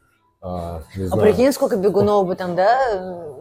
[0.41, 2.77] а, не А знаю, прикинь, сколько бегунов бы там, да?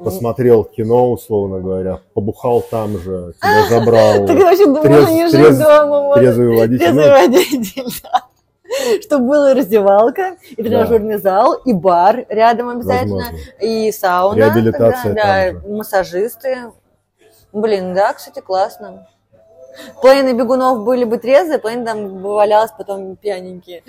[0.03, 6.14] посмотрел кино, условно говоря, побухал там же, тебя забрал, Так вообще можно не жить дома.
[6.16, 6.84] трезвый водитель.
[6.84, 8.22] Трезвый Ну, водитель, да.
[9.01, 13.24] Чтобы была раздевалка, и тренажерный зал, и бар рядом обязательно,
[13.61, 14.36] и сауна.
[14.36, 16.72] Реабилитация да, массажисты.
[17.53, 19.07] Блин, да, кстати, классно.
[20.03, 23.83] Половина бегунов были бы трезвые, половина там бы валялась потом пьяненькие.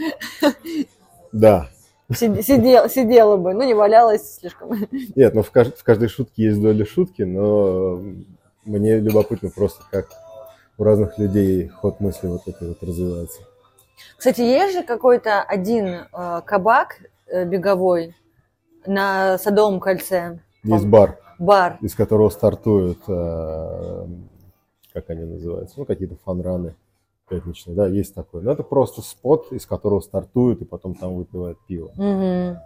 [1.31, 1.67] Да,
[2.11, 4.71] Сиде- Сидела, бы, ну не валялась слишком.
[5.15, 8.01] Нет, ну в, кажд- в каждой шутке есть доля шутки, но
[8.65, 10.07] мне любопытно просто, как
[10.77, 13.41] у разных людей ход мысли вот этой вот развивается.
[14.17, 16.95] Кстати, есть же какой-то один э, кабак
[17.27, 18.15] э, беговой
[18.85, 20.39] на Садовом кольце.
[20.63, 21.77] Есть бар, Бар.
[21.81, 24.05] из которого стартуют, э,
[24.93, 26.75] как они называются, ну какие-то фанраны
[27.29, 28.41] пятничные, да, есть такой.
[28.41, 31.91] Но это просто спот, из которого стартуют и потом там выпивают пиво.
[31.95, 32.57] Мгм.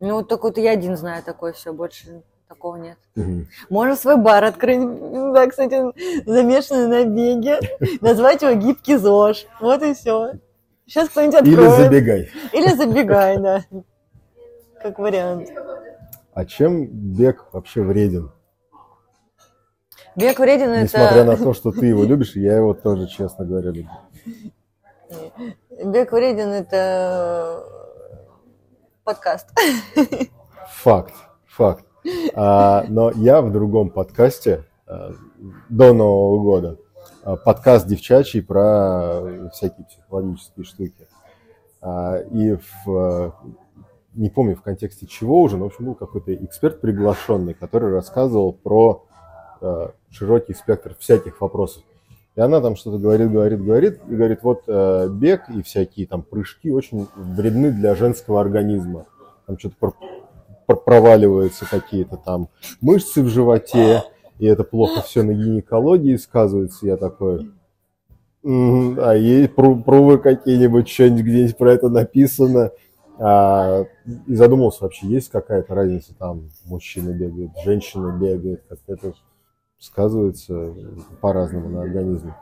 [0.00, 2.96] Ну, только вот я один знаю такое все, больше такого нет.
[3.16, 3.48] Мгм.
[3.68, 5.82] Можно свой бар открыть, да, кстати,
[6.28, 7.58] замешанный на беге,
[8.00, 9.46] назвать его гибкий ЗОЖ.
[9.60, 10.32] Вот и все.
[10.86, 11.76] Сейчас кто-нибудь Или откроет.
[11.76, 12.28] забегай.
[12.52, 13.64] Или забегай, да.
[14.82, 15.50] Как вариант.
[16.32, 18.32] А чем бег вообще вреден?
[20.16, 21.44] Бег вреден Несмотря на это...
[21.44, 23.88] то, что ты его любишь, я его тоже, честно говоря, люблю.
[25.84, 27.64] Бег вреден это
[29.04, 29.48] подкаст.
[30.68, 31.14] Факт,
[31.46, 31.84] факт.
[32.34, 35.12] А, но я в другом подкасте а,
[35.68, 36.78] до Нового года,
[37.22, 41.08] а, подкаст девчачий про всякие психологические штуки.
[41.82, 43.34] А, и в,
[44.14, 48.52] не помню в контексте чего уже, но в общем был какой-то эксперт приглашенный, который рассказывал
[48.52, 49.06] про
[50.10, 51.82] широкий спектр всяких вопросов.
[52.36, 56.22] И она там что-то говорит, говорит, говорит, и говорит, вот э, бег и всякие там
[56.22, 59.06] прыжки очень вредны для женского организма.
[59.46, 59.94] Там что-то про-
[60.66, 62.48] про- проваливаются какие-то там
[62.80, 64.04] мышцы в животе,
[64.38, 66.86] и это плохо все на гинекологии сказывается.
[66.86, 67.50] Я такой,
[68.44, 72.70] «М, а пру- прувы какие-нибудь, что-нибудь где-нибудь про это написано?
[73.18, 73.84] А,
[74.26, 79.12] и задумался, вообще есть какая-то разница, там мужчина бегает, женщина бегает, как-то это
[79.80, 80.74] сказывается
[81.20, 82.36] по-разному на организме.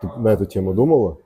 [0.00, 1.18] Ты на эту тему думала?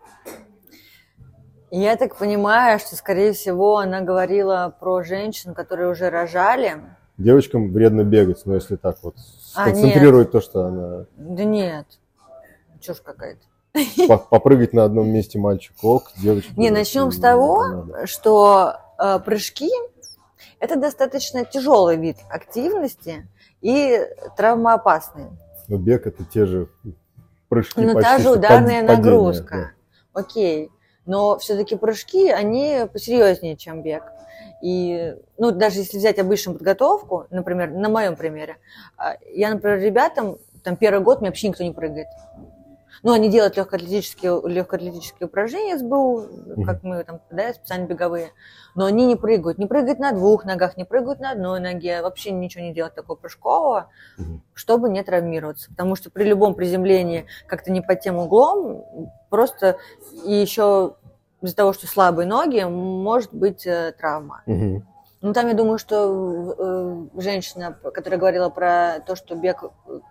[1.71, 6.81] Я так понимаю, что, скорее всего, она говорила про женщин, которые уже рожали.
[7.19, 9.17] Девочкам вредно бегать, но если так вот
[9.55, 11.87] А, сконцентрировать то, что она Да нет,
[12.81, 13.43] чушь какая-то.
[14.09, 16.53] по- попрыгать на одном месте мальчик ок, девочка.
[16.57, 19.69] Не, начнем с того, что э, прыжки–
[20.61, 23.29] это достаточно тяжелый вид активности
[23.61, 24.01] и
[24.37, 25.27] травмоопасный.
[25.69, 26.69] Но бег это те же
[27.49, 27.81] прыжки.
[27.81, 29.73] Ну, почти та же ударная пад- падение, нагрузка.
[30.13, 30.71] Окей.
[31.07, 34.03] Но все-таки прыжки, они посерьезнее, чем бег.
[34.63, 38.57] И, ну, даже если взять обычную подготовку, например, на моем примере,
[38.97, 42.09] а, я, например, ребятам, там, первый год мне вообще никто не прыгает.
[43.03, 48.31] Ну, они делают легкоатлетические, легкоатлетические упражнения СБУ, как мы там, да, специально беговые,
[48.75, 49.59] но они не прыгают.
[49.59, 53.17] Не прыгают на двух ногах, не прыгают на одной ноге, вообще ничего не делают такого
[53.17, 53.91] прыжкового,
[54.55, 55.71] чтобы не травмироваться.
[55.71, 59.79] Потому что при любом приземлении как-то не под тем углом, просто
[60.25, 60.97] и еще
[61.41, 64.43] из-за того, что слабые ноги, может быть э, травма.
[64.47, 64.83] да.
[65.21, 66.55] Ну, там я думаю, что
[67.17, 69.65] э, женщина, которая говорила про то, что бег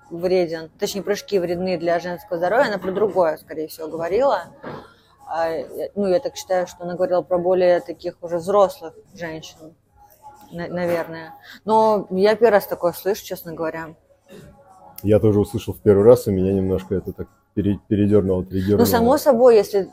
[0.09, 4.43] вреден, точнее, прыжки вредны для женского здоровья, она про другое, скорее всего, говорила.
[5.25, 5.47] А,
[5.95, 9.73] ну, я так считаю, что она говорила про более таких уже взрослых женщин,
[10.51, 11.33] на- наверное.
[11.63, 13.95] Но я первый раз такое слышу, честно говоря.
[15.03, 18.79] Я тоже услышал в первый раз, и меня немножко это так пере- передернуло, триггернуло.
[18.79, 19.89] Ну, само собой, если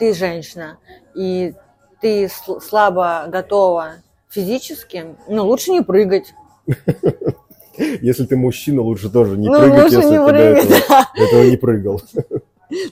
[0.00, 0.78] ты женщина,
[1.14, 1.54] и
[2.00, 3.96] ты сл- слабо готова
[4.32, 6.34] физически, ну, лучше не прыгать.
[7.76, 10.80] Если ты мужчина, лучше тоже не Ну, прыгать, лучше если не ты до прыгать, этого,
[10.88, 11.08] да.
[11.16, 12.02] до этого не прыгал.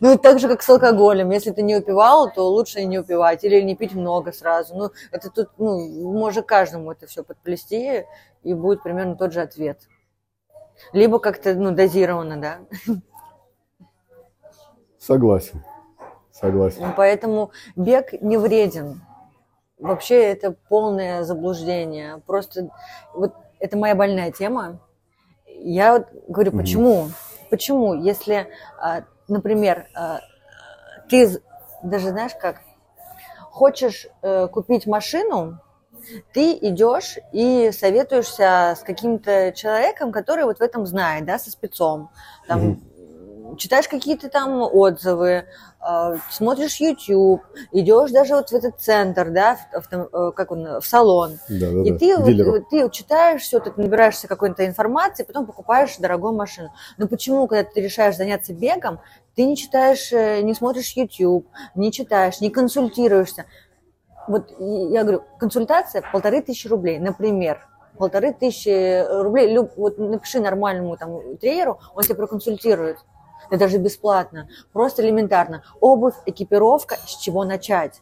[0.00, 1.30] Ну, так же, как с алкоголем.
[1.30, 3.44] Если ты не упивал, то лучше не упивать.
[3.44, 4.74] Или не пить много сразу.
[4.74, 8.04] Ну, это тут, ну, может каждому это все подплести,
[8.42, 9.80] и будет примерно тот же ответ.
[10.92, 12.58] Либо как-то, ну, дозированно, да.
[14.98, 15.62] Согласен.
[16.32, 16.92] Согласен.
[16.96, 19.02] Поэтому бег не вреден.
[19.80, 22.22] Вообще это полное заблуждение.
[22.26, 22.70] Просто
[23.14, 24.80] вот это моя больная тема.
[25.46, 27.08] Я вот говорю, почему?
[27.50, 30.20] Почему, если, а, например, а,
[31.08, 31.40] ты
[31.82, 32.60] даже знаешь как,
[33.50, 35.58] хочешь э, купить машину,
[36.32, 42.10] ты идешь и советуешься с каким-то человеком, который вот в этом знает, да, со спецом.
[42.48, 42.80] Там,
[43.56, 45.44] читаешь какие-то там отзывы,
[45.80, 47.42] э, смотришь YouTube,
[47.72, 51.70] идешь даже вот в этот центр, да, в, авто- э, как он, в салон, Да,
[51.70, 51.98] да, и да.
[51.98, 56.70] ты, вот, ты читаешь все, ты набираешься какой-то информации, потом покупаешь дорогую машину.
[56.98, 59.00] Но почему, когда ты решаешь заняться бегом,
[59.34, 63.46] ты не читаешь, э, не смотришь YouTube, не читаешь, не консультируешься?
[64.28, 67.66] Вот я говорю, консультация полторы тысячи рублей, например.
[67.98, 72.98] Полторы тысячи рублей, люб- вот напиши нормальному там тренеру, он тебя проконсультирует.
[73.50, 75.64] Это даже бесплатно, просто элементарно.
[75.80, 78.00] Обувь, экипировка, с чего начать?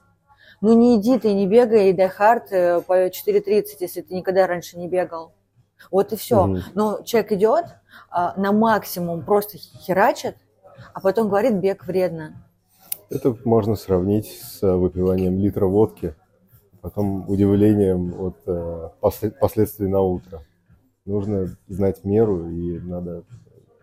[0.61, 4.46] Ну не иди ты, не бегай и дай хард э, по 4.30, если ты никогда
[4.46, 5.32] раньше не бегал.
[5.90, 6.46] Вот и все.
[6.46, 6.62] Мгм.
[6.74, 7.64] Но человек идет
[8.11, 10.36] а, на максимум, просто херачит,
[10.92, 12.44] а потом говорит, бег вредно.
[13.09, 16.14] Это можно сравнить с э, выпиванием литра водки,
[16.82, 20.42] потом удивлением от э, после- последствий на утро.
[21.07, 23.24] Нужно знать меру и надо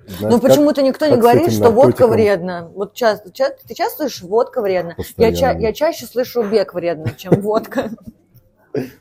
[0.08, 2.70] знать, Ну как почему-то никто не говорит, что водка вредна.
[2.74, 4.96] Вот часто, ча- ты часто слышишь, водка вредна.
[5.18, 7.90] Я, ча- я чаще слышу бег вредно, чем водка.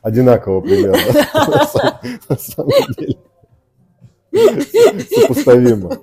[0.01, 0.97] Одинаково примерно.
[2.29, 3.17] На самом деле.
[5.21, 5.97] Сопоставимо.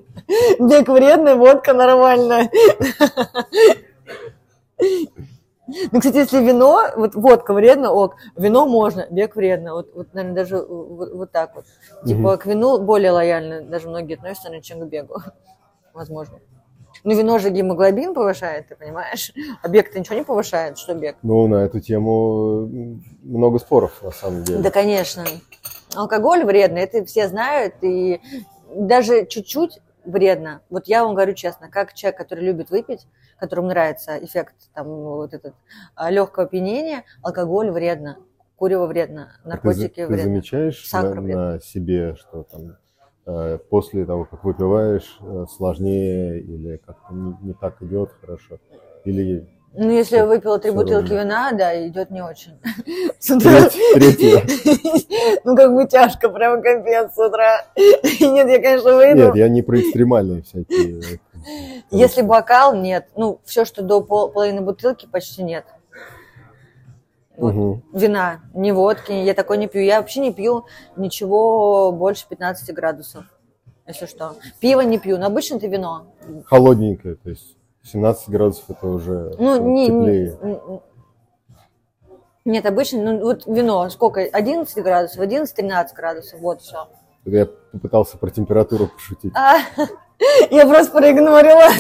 [0.58, 2.50] Бег вредный, водка нормальная.
[5.90, 9.74] Ну, кстати, если вино, вот водка вредно, ок, вино можно, бег вредно.
[9.74, 11.64] Вот, вот наверное, даже вот, вот так вот.
[12.06, 15.16] Типа к вину более лояльно даже многие относятся, наверное, чем к бегу.
[15.94, 16.38] Возможно.
[17.04, 19.32] Ну, вино же гемоглобин повышает, ты понимаешь?
[19.62, 21.16] А бег-то ничего не повышает, что бег?
[21.22, 22.68] Ну, на эту тему
[23.22, 24.60] много споров, на самом деле.
[24.60, 25.24] Да, конечно.
[25.94, 28.20] Алкоголь вредно, это все знают, и
[28.74, 30.62] даже чуть-чуть вредно.
[30.70, 33.06] Вот я вам говорю честно, как человек, который любит выпить,
[33.38, 35.54] которому нравится эффект там вот этот
[36.08, 38.18] легкого опьянения, алкоголь вредно,
[38.56, 40.24] курево вредно, А ты, наркотики ты вредно.
[40.24, 41.52] замечаешь Сахар на, вредно.
[41.54, 42.76] на себе, что там
[43.26, 48.58] э, после того, как выпиваешь, э, сложнее или как-то не, не так идет хорошо?
[49.04, 52.52] Или Ну, если я выпила три бутылки вина, да, идет не очень.
[53.18, 53.68] С утра.
[53.70, 55.40] треть- третья?
[55.44, 57.64] Ну, как бы тяжко, прям капец с утра.
[57.76, 59.26] Нет, я, конечно, выйду.
[59.26, 61.00] Нет, я не про экстремальные всякие.
[61.00, 61.18] э,
[61.90, 63.08] Если бокал, нет.
[63.16, 65.64] Ну, все, что до пол- половины бутылки, почти нет.
[67.38, 67.54] Вот.
[67.54, 67.82] Мгм.
[67.94, 69.80] Вина, не водки, я такой не пью.
[69.82, 70.66] Я вообще не пью
[70.96, 73.24] ничего больше 15 градусов,
[73.86, 74.36] если что.
[74.60, 76.12] Пиво не пью, но обычно это вино.
[76.44, 80.38] Холодненькое, то есть 17 градусов это уже Ну, э, не, теплее.
[80.42, 80.80] не-
[82.44, 86.88] нет, обычно, ну, вот вино, сколько, 11 градусов, 11-13 градусов, вот все.
[87.24, 89.32] Я попытался про температуру пошутить.
[89.36, 89.58] А,
[90.50, 91.70] я просто проигнорила.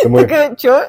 [0.00, 0.80] Это мы, Такая, что?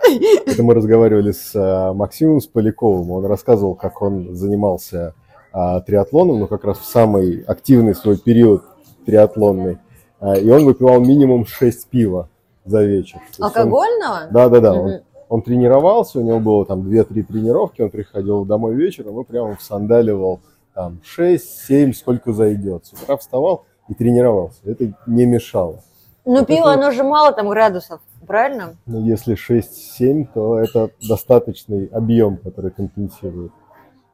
[0.48, 3.12] это мы разговаривали с а, Максимом с Поляковым.
[3.12, 5.14] Он рассказывал, как он занимался
[5.52, 8.64] а, триатлоном, ну как раз в самый активный свой период
[9.06, 9.78] триатлонный.
[10.20, 12.30] А, и он выпивал минимум 6 пива
[12.66, 13.20] за вечер.
[13.40, 14.28] Алкогольного?
[14.32, 14.74] Да, да, да.
[14.74, 14.92] Он,
[15.30, 20.40] он тренировался, у него было там 2-3 тренировки, он приходил домой вечером и прямо всандаливал
[20.74, 22.86] там 6-7, сколько зайдет.
[22.86, 24.60] С утра вставал и тренировался.
[24.66, 25.80] Это не мешало.
[26.26, 28.76] Ну, Вот пиво, это- оно же мало там градусов, правильно?
[28.88, 33.52] Но если 6-7, то это достаточный объем, который компенсирует.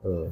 [0.03, 0.27] э,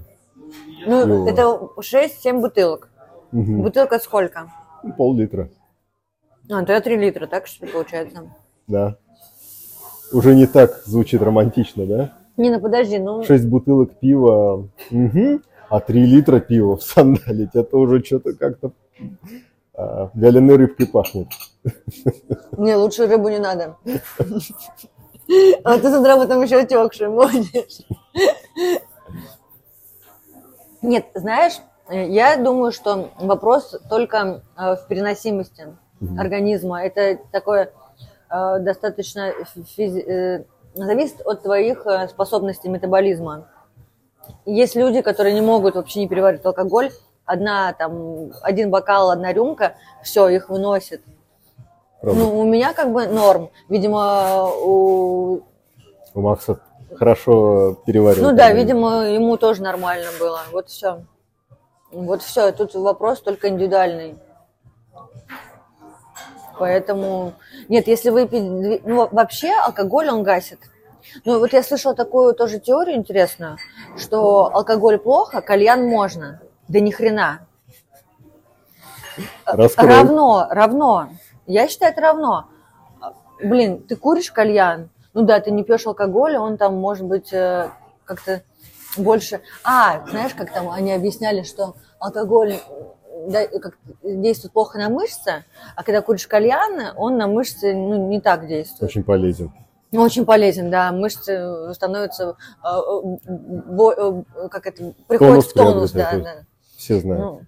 [0.87, 1.27] Ну, Ну.
[1.27, 2.89] это 6-7 бутылок.
[3.31, 3.61] мгм.
[3.61, 4.51] Бутылка сколько?
[4.83, 5.49] Ну, Пол-литра,
[6.49, 8.23] А, то я 3 литра, так что ли, получается?
[8.67, 8.97] да.
[10.11, 12.13] Уже не так звучит романтично, да?
[12.35, 13.23] Не, ну подожди, ну...
[13.23, 18.71] 6 бутылок пива, мгм, а 3 литра пива в сандалить, это уже что-то как-то
[19.75, 21.27] а, вяленой рыбкой пахнет.
[22.57, 23.77] Не, лучше рыбу не надо.
[25.63, 27.85] А ты с утра потом еще отекший будешь.
[30.81, 31.53] Нет, знаешь,
[31.91, 35.67] я думаю, что вопрос только э, в переносимости
[35.99, 36.19] Мгм.
[36.19, 36.83] организма.
[36.83, 37.71] Это такое
[38.29, 39.33] э, достаточно
[39.77, 40.43] физи- э,
[40.73, 43.47] зависит от твоих э, способностей метаболизма.
[44.45, 46.91] Есть люди, которые не могут вообще не переваривать алкоголь.
[47.25, 51.01] Одна там, один бокал, одна рюмка, все, их выносит.
[52.01, 52.19] Правда.
[52.19, 53.49] Ну, у меня как бы норм.
[53.67, 55.41] Видимо, у...
[56.13, 56.59] У Макса
[56.95, 58.31] хорошо переваривает.
[58.31, 60.39] Ну да, видимо, ему тоже нормально было.
[60.51, 61.03] Вот все.
[61.91, 62.51] Вот все.
[62.51, 64.17] Тут вопрос только индивидуальный.
[66.59, 67.33] Поэтому...
[67.69, 68.43] Нет, если выпить...
[68.43, 70.59] Ну, во- вообще алкоголь он гасит.
[71.25, 73.57] Ну, вот я слышала такую тоже теорию интересную,
[73.97, 76.41] что алкоголь плохо, кальян можно.
[76.67, 77.47] Да ни хрена.
[79.45, 79.87] Раскрой.
[79.87, 81.09] Равно, равно.
[81.47, 82.45] Я считаю, это равно.
[83.41, 87.69] Блин, ты куришь кальян, ну да, ты не пьешь алкоголь, он там может быть э,
[88.03, 88.43] как-то
[88.97, 89.41] больше...
[89.63, 92.59] А, знаешь, как там они объясняли, что алкоголь э,
[93.27, 95.43] действует плохо на мышцы,
[95.75, 98.89] а когда куришь кальян, он на мышцы ну, не так действует.
[98.89, 99.51] Очень полезен.
[99.91, 106.35] Очень полезен, да, мышцы становятся, э, э, как это, приходят Тонус в тонус, да, да.
[106.77, 107.23] Все знают.
[107.23, 107.41] Ну,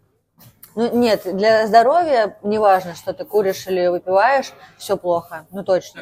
[0.73, 6.01] ну, нет, для здоровья неважно, что ты куришь или выпиваешь, все плохо, ну точно.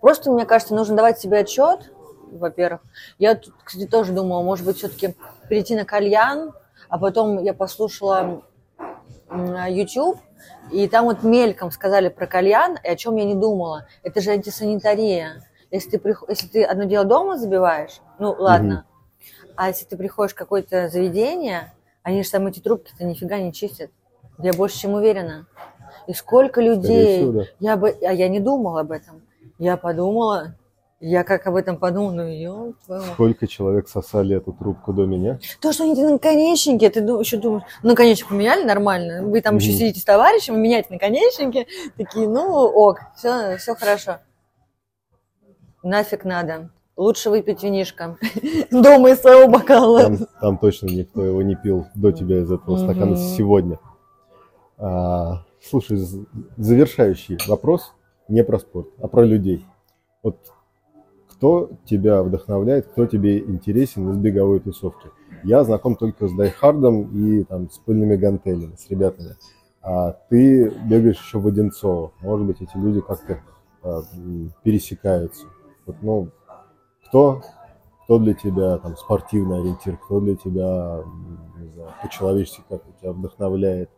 [0.00, 1.90] Просто, мне кажется, нужно давать себе отчет,
[2.30, 2.82] во-первых.
[3.18, 5.14] Я тут, кстати, тоже думала, может быть, все-таки
[5.48, 6.52] перейти на кальян,
[6.88, 8.42] а потом я послушала
[9.30, 10.18] YouTube,
[10.70, 13.86] и там вот мельком сказали про кальян, и о чем я не думала.
[14.02, 15.42] Это же антисанитария.
[15.70, 18.84] Если ты, прих- если ты одно дело дома забиваешь, ну ладно,
[19.56, 21.72] а если ты приходишь в какое-то заведение,
[22.02, 23.90] они же там эти трубки-то нифига не чистят.
[24.38, 25.46] Я больше чем уверена.
[26.06, 27.18] И сколько людей.
[27.18, 27.44] всего, да.
[27.60, 29.22] Я бы, а я не думала об этом.
[29.58, 30.54] Я подумала,
[31.00, 32.72] я как об этом подумала, ну ё.
[33.14, 35.38] Сколько человек сосали эту трубку до меня?
[35.60, 39.22] То, что они наконечники, ты еще думаешь, ну, наконечник поменяли, нормально.
[39.24, 39.78] Вы там еще Мгм.
[39.78, 44.18] сидите с товарищем, меняете наконечники, такие, ну, ок, все, все хорошо.
[45.82, 46.70] Нафиг надо.
[46.96, 48.18] лучше выпить винишко
[48.70, 50.02] дома из своего бокала.
[50.02, 53.16] Там, там точно никто его не пил до тебя из этого стакана Мгм.
[53.16, 53.78] сегодня.
[54.76, 55.98] А, слушай,
[56.58, 57.94] завершающий вопрос
[58.28, 59.64] не про спорт, а про людей.
[60.22, 60.36] Вот
[61.40, 65.08] кто тебя вдохновляет, кто тебе интересен из беговой тусовки?
[65.42, 69.36] Я знаком только с Дайхардом и там, с пыльными гантелями, с ребятами.
[69.80, 72.12] А ты бегаешь еще в Одинцово.
[72.20, 73.40] Может быть, эти люди как-то
[73.82, 74.02] а,
[74.62, 75.46] пересекаются.
[75.86, 76.28] Вот, ну,
[77.06, 77.40] кто,
[78.04, 81.02] кто для тебя там спортивный ориентир, кто для тебя,
[81.58, 83.88] не знаю, по-человечески как тебя вдохновляет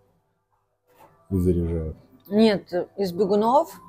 [1.28, 1.97] и заряжает?
[2.28, 3.80] Нет, из бегунов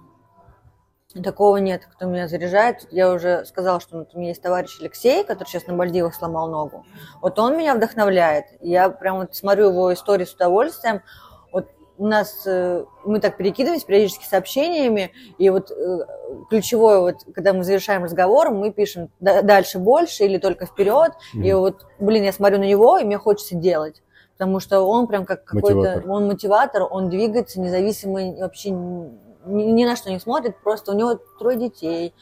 [1.22, 2.88] такого нет, кто меня заряжает.
[2.92, 6.50] Я уже сказала, что вот у меня есть товарищ Алексей, который сейчас на Мальдивах сломал
[6.50, 6.86] ногу.
[7.22, 8.46] Вот он меня вдохновляет.
[8.62, 11.02] Я прям вот смотрю его истории с удовольствием.
[11.52, 11.68] Вот
[12.00, 16.00] у нас э, мы так перекидываемся периодически сообщениями, и вот э,
[16.50, 21.12] ключевое, вот, когда мы завершаем разговор, мы пишем «Да- дальше больше или только вперед.
[21.34, 21.60] И Мгм.
[21.60, 24.02] вот, блин, я смотрю на него, и мне хочется делать.
[24.36, 26.10] Потому что он прям как какой-то, Мотиватор.
[26.12, 28.72] он мотиватор, он двигается независимо вообще
[29.46, 32.14] ни, на что не смотрит, просто у него трое детей,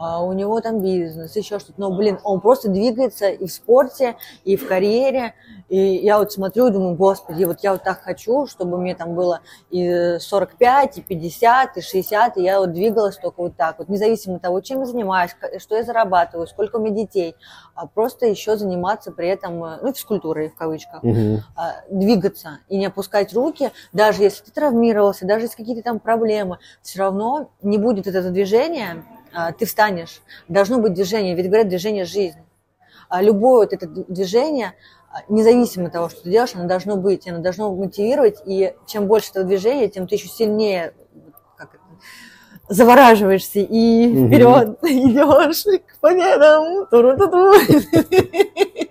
[0.00, 1.78] а у него там бизнес, еще что-то.
[1.78, 5.34] Но, блин, он просто двигается и в спорте, и в карьере.
[5.68, 9.14] И я вот смотрю и думаю, господи, вот я вот так хочу, чтобы мне там
[9.14, 9.40] было
[9.70, 14.36] и 45, и 50, и 60, и я вот двигалась только вот так вот, независимо
[14.36, 17.36] от того, чем я занимаюсь, что я зарабатываю, сколько у меня детей,
[17.74, 21.04] а просто еще заниматься при этом, ну, физкультурой в кавычках
[21.56, 26.58] а, двигаться и не опускать руки, даже если ты травмировался, даже если какие-то там проблемы,
[26.82, 29.04] все равно не будет этого движения,
[29.58, 30.22] ты встанешь.
[30.48, 32.38] Должно быть движение, ведь говорят, движение– жизнь.
[33.08, 34.74] А любое вот это движение,
[35.12, 39.06] а, независимо от того, что ты делаешь, оно должно быть, оно должно мотивировать, и чем
[39.06, 40.94] больше этого движения, тем ты еще сильнее
[41.56, 41.82] как это,
[42.68, 46.86] завораживаешься и вперед идешь к победам.
[46.86, 47.52] Туру-ту-ту.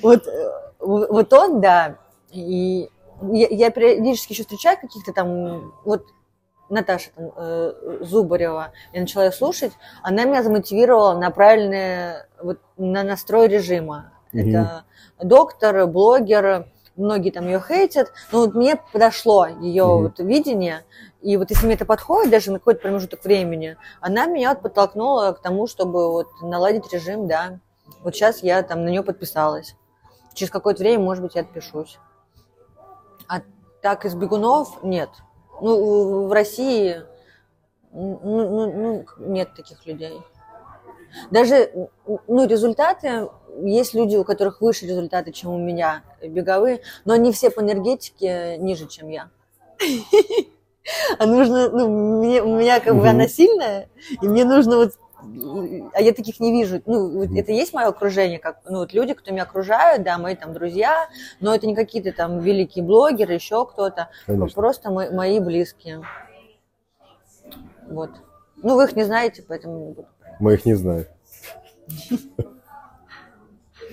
[0.00, 0.50] Вот, э,
[0.80, 1.98] вот он, да.
[2.32, 2.88] И
[3.30, 6.06] я, я периодически еще встречаю каких-то там, вот
[6.68, 13.02] Наташа там, э, Зубарева, я начала ее слушать, она меня замотивировала на правильное, вот, на
[13.02, 14.12] настрой режима.
[14.32, 14.48] Мгм.
[14.48, 14.84] Это
[15.22, 16.66] доктор, блогер,
[16.96, 20.02] многие там ее хейтят, но вот мне подошло ее Мгм.
[20.02, 20.84] вот видение,
[21.22, 25.32] и вот если мне это подходит, даже на какой-то промежуток времени, она меня вот подтолкнула
[25.32, 27.58] к тому, чтобы вот наладить режим, да.
[28.02, 29.74] Вот сейчас я там на нее подписалась.
[30.34, 31.98] Через какое-то время, может быть, я отпишусь.
[33.28, 33.40] А
[33.82, 35.08] так из бегунов нет.
[35.60, 37.02] Ну, в- России
[37.92, 40.20] ну, ну, ну, нет таких людей.
[41.30, 41.88] Даже
[42.26, 43.28] ну, результаты,
[43.62, 48.56] есть люди, у которых выше результаты, чем у меня, беговые, но они все по энергетике
[48.58, 49.30] ниже, чем я.
[51.18, 53.90] А нужно, ну, мне, у меня как бы она сильная,
[54.22, 56.80] и мне нужно вот, а я таких не вижу.
[56.86, 60.36] Ну, вот это есть мое окружение, как, ну, вот люди, кто меня окружают, да, мои
[60.36, 61.08] там друзья,
[61.40, 64.54] но это не какие-то там великие блогеры, еще кто-то, Конечно.
[64.54, 66.02] просто мо- мои близкие.
[67.88, 68.10] Вот.
[68.62, 70.08] Ну, вы их не знаете, поэтому не буду.
[70.40, 71.06] Мы их не знаем.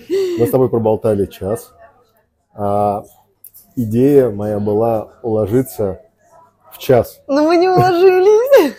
[0.08, 1.72] Мы с тобой проболтали час.
[2.54, 3.02] А
[3.74, 6.02] идея моя была уложиться
[6.72, 7.20] в час.
[7.26, 8.76] Ну, мы не уложились.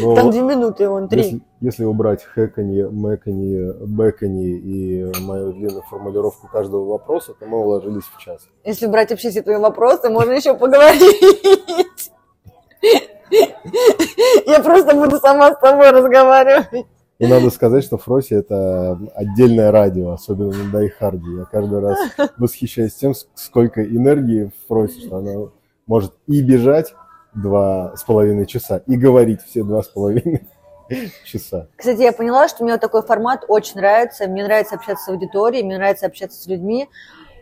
[0.00, 1.22] Но Там две минуты, вон, три.
[1.22, 8.04] если, если убрать хэканье, мэканье, бэканье и мою длинную формулировку каждого вопроса, то мы уложились
[8.04, 8.46] в час.
[8.64, 12.10] Если брать вообще все твои вопросы, можно еще поговорить.
[14.46, 16.86] Я просто буду сама с тобой разговаривать.
[17.18, 21.36] И надо сказать, что Фроси это отдельное радио, особенно на Дайхарде.
[21.36, 21.98] Я каждый раз
[22.36, 25.32] восхищаюсь тем, сколько энергии в Фроси, что она
[25.86, 26.94] может и бежать
[27.34, 30.46] два с половиной часа, и говорить все два с половиной
[31.24, 31.68] часа.
[31.76, 34.26] Кстати, я поняла, что мне вот такой формат очень нравится.
[34.28, 36.88] Мне нравится общаться с аудиторией, мне нравится общаться с людьми.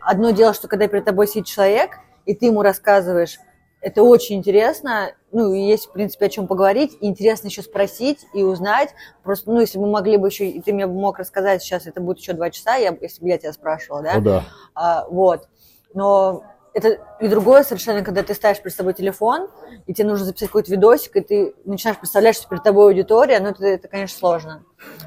[0.01, 3.39] Одно дело, что когда перед тобой сидит человек, и ты ему рассказываешь,
[3.81, 8.43] это очень интересно, ну, есть, в принципе, о чем поговорить, и интересно еще спросить и
[8.43, 8.93] узнать.
[9.23, 12.19] Просто, ну, если мы могли бы еще, и ты мне мог рассказать сейчас, это будет
[12.19, 14.13] еще два часа, я, если бы я тебя спрашивала, да?
[14.15, 14.43] Ну да.
[14.75, 15.47] А, вот.
[15.95, 16.43] Но
[16.73, 19.49] это и другое совершенно, когда ты ставишь перед собой телефон,
[19.87, 23.49] и тебе нужно записать какой-то видосик, и ты начинаешь представлять, что перед тобой аудитория, ну,
[23.49, 24.63] это, это, конечно, сложно.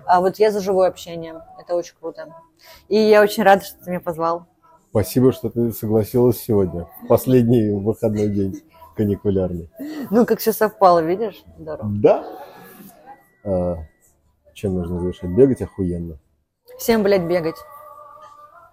[0.07, 1.41] А вот я за живое общение.
[1.59, 2.35] Это очень круто.
[2.89, 4.47] И я очень рада, что ты меня позвал.
[4.91, 6.87] Спасибо, что ты согласилась сегодня.
[7.09, 8.62] Последний выходной день
[8.95, 9.71] каникулярный.
[10.11, 11.43] Ну, как все совпало, видишь?
[11.59, 11.91] Здорово.
[11.97, 12.27] Да.
[13.43, 13.77] А,
[14.53, 15.31] чем нужно завершать?
[15.31, 16.19] Бегать охуенно.
[16.79, 17.57] Всем, блядь, бегать.